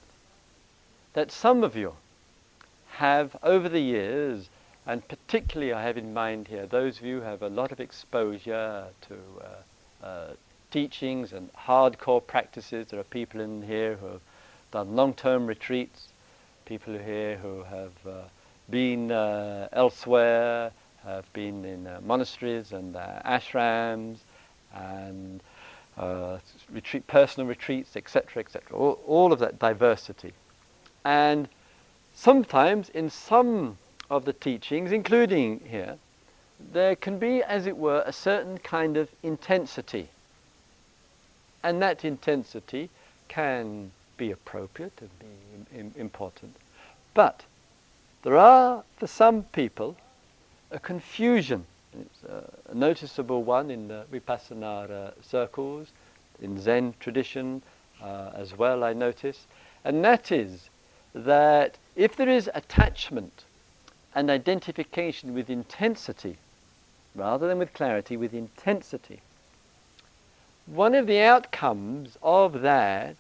that 1.15 1.33
some 1.33 1.65
of 1.65 1.77
you 1.77 1.95
have, 2.93 3.37
over 3.43 3.69
the 3.69 3.81
years, 3.81 4.49
and 4.87 5.07
particularly 5.09 5.73
I 5.73 5.83
have 5.83 5.97
in 5.97 6.15
mind 6.15 6.49
here, 6.49 6.67
those 6.67 6.99
of 6.99 7.05
you 7.05 7.19
who 7.19 7.23
have 7.23 7.43
a 7.43 7.49
lot 7.49 7.73
of 7.73 7.81
exposure 7.81 8.87
to 9.09 9.15
uh, 9.41 10.07
uh, 10.07 10.31
teachings 10.71 11.33
and 11.33 11.53
hardcore 11.55 12.27
practices. 12.27 12.89
There 12.89 12.99
are 12.99 13.05
people 13.05 13.41
in 13.41 13.63
here 13.63 13.97
who 13.97 14.07
have 14.07 14.21
done 14.73 14.97
long-term 14.97 15.47
retreats, 15.47 16.09
people 16.65 16.99
here 16.99 17.37
who 17.37 17.63
have 17.63 17.93
uh, 18.07 18.23
been 18.69 19.13
uh, 19.13 19.69
elsewhere, 19.73 20.73
have 21.05 21.31
been 21.33 21.65
in 21.65 21.87
uh, 21.87 22.01
monasteries 22.05 22.73
and 22.73 22.97
uh, 22.97 23.21
ashrams 23.25 24.19
and 24.75 25.41
uh, 25.99 26.39
retreat, 26.71 27.07
personal 27.07 27.47
retreats, 27.47 27.97
etc., 27.97 28.43
etc. 28.43 28.77
All, 28.77 28.99
all 29.07 29.33
of 29.33 29.39
that 29.41 29.59
diversity. 29.59 30.33
And 31.05 31.49
sometimes 32.15 32.89
in 32.89 33.11
some 33.11 33.77
of 34.11 34.25
the 34.25 34.33
teachings, 34.33 34.91
including 34.91 35.61
here, 35.69 35.99
there 36.73 36.97
can 36.97 37.19
be, 37.19 37.43
as 37.43 37.67
it 37.67 37.77
were, 37.77 38.03
a 38.07 38.13
certain 38.13 38.59
kind 38.59 38.97
of 38.97 39.11
intensity. 39.23 40.09
And 41.63 41.83
that 41.83 42.05
intensity 42.05 42.89
can 43.29 43.91
be 44.23 44.31
appropriate 44.31 44.93
and 45.01 45.11
be 45.19 45.79
Im- 45.81 45.95
important. 45.97 46.55
But 47.13 47.45
there 48.23 48.37
are, 48.37 48.85
for 48.97 49.09
some 49.09 49.43
people, 49.43 49.97
a 50.71 50.79
confusion. 50.79 51.67
It's 52.01 52.23
a, 52.23 52.75
noticeable 52.75 53.43
one 53.43 53.69
in 53.69 53.89
the 53.89 54.05
Vipassana 54.13 55.13
circles, 55.23 55.89
in 56.41 56.61
Zen 56.61 56.95
tradition 57.01 57.63
uh, 58.01 58.31
as 58.37 58.57
well, 58.57 58.85
I 58.85 58.93
notice. 58.93 59.47
And 59.85 60.05
that 60.05 60.31
is 60.31 60.71
that 61.15 61.79
if 61.97 62.15
there 62.15 62.29
is 62.29 62.49
attachment 62.55 63.45
and 64.15 64.31
identification 64.31 65.35
with 65.35 65.51
intensity, 65.51 66.37
rather 67.17 67.49
than 67.49 67.59
with 67.59 67.73
clarity, 67.73 68.17
with 68.17 68.35
intensity, 68.35 69.21
one 70.67 70.95
of 70.95 71.09
the 71.09 71.21
outcomes 71.21 72.17
of 72.23 72.63
that 72.63 73.17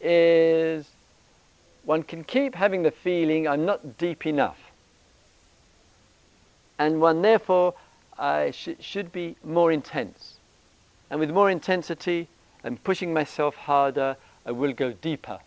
is 0.00 0.88
one 1.84 2.02
can 2.02 2.24
keep 2.24 2.54
having 2.54 2.82
the 2.82 2.90
feeling 2.90 3.48
I'm 3.48 3.64
not 3.64 3.98
deep 3.98 4.26
enough. 4.26 4.58
And 6.78 7.00
one 7.00 7.22
therefore 7.22 7.74
uh, 8.18 8.50
sh- 8.50 8.80
should 8.80 9.10
be 9.10 9.36
more 9.42 9.72
intense. 9.72 10.34
And 11.10 11.18
with 11.18 11.30
more 11.30 11.50
intensity 11.50 12.28
and 12.62 12.82
pushing 12.84 13.12
myself 13.14 13.54
harder, 13.54 14.16
I 14.44 14.52
will 14.52 14.72
go 14.72 14.92
deeper. 14.92 15.38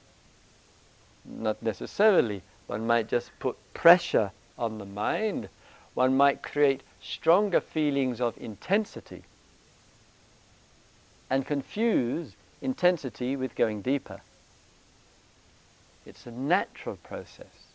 Not 1.26 1.62
necessarily. 1.62 2.42
One 2.68 2.88
might 2.88 3.08
just 3.08 3.32
put 3.40 3.58
pressure 3.74 4.32
on 4.58 4.78
the 4.78 4.86
mind. 4.86 5.50
One 5.94 6.18
might 6.18 6.42
create 6.42 6.82
stronger 7.02 7.62
feelings 7.62 8.22
of 8.22 8.38
intensity 8.38 9.24
and 11.30 11.46
confuse 11.46 12.34
intensity 12.62 13.36
with 13.36 13.56
going 13.56 13.82
deeper. 13.82 14.22
It's 16.06 16.26
a 16.26 16.32
natural 16.32 16.98
process. 16.98 17.70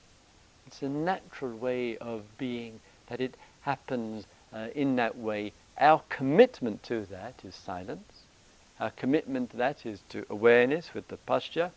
It's 0.66 0.82
a 0.82 0.88
natural 0.88 1.56
way 1.56 1.96
of 1.98 2.22
being 2.38 2.80
that 3.06 3.20
it 3.20 3.36
happens 3.60 4.26
uh, 4.52 4.68
in 4.74 4.96
that 4.96 5.16
way. 5.16 5.52
Our 5.78 6.02
commitment 6.08 6.82
to 6.84 7.06
that 7.06 7.34
is 7.44 7.54
silence. 7.54 8.22
Our 8.80 8.90
commitment 8.90 9.50
to 9.50 9.56
that 9.58 9.86
is 9.86 10.00
to 10.08 10.26
awareness 10.28 10.92
with 10.92 11.08
the 11.08 11.16
posture, 11.18 11.70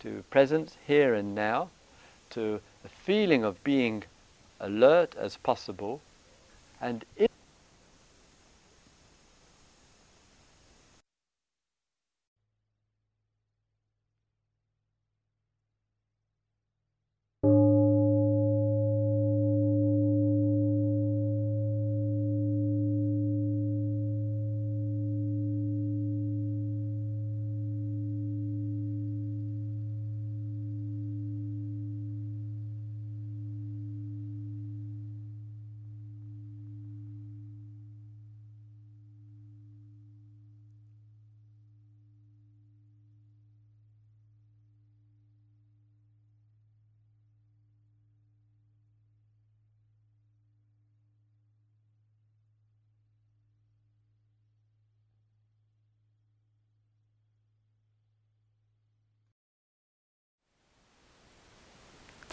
to 0.00 0.24
presence 0.30 0.76
here 0.86 1.14
and 1.14 1.34
now, 1.34 1.70
to 2.30 2.60
a 2.84 2.88
feeling 2.88 3.44
of 3.44 3.62
being 3.62 4.04
alert 4.60 5.14
as 5.16 5.36
possible, 5.36 6.00
and 6.80 7.04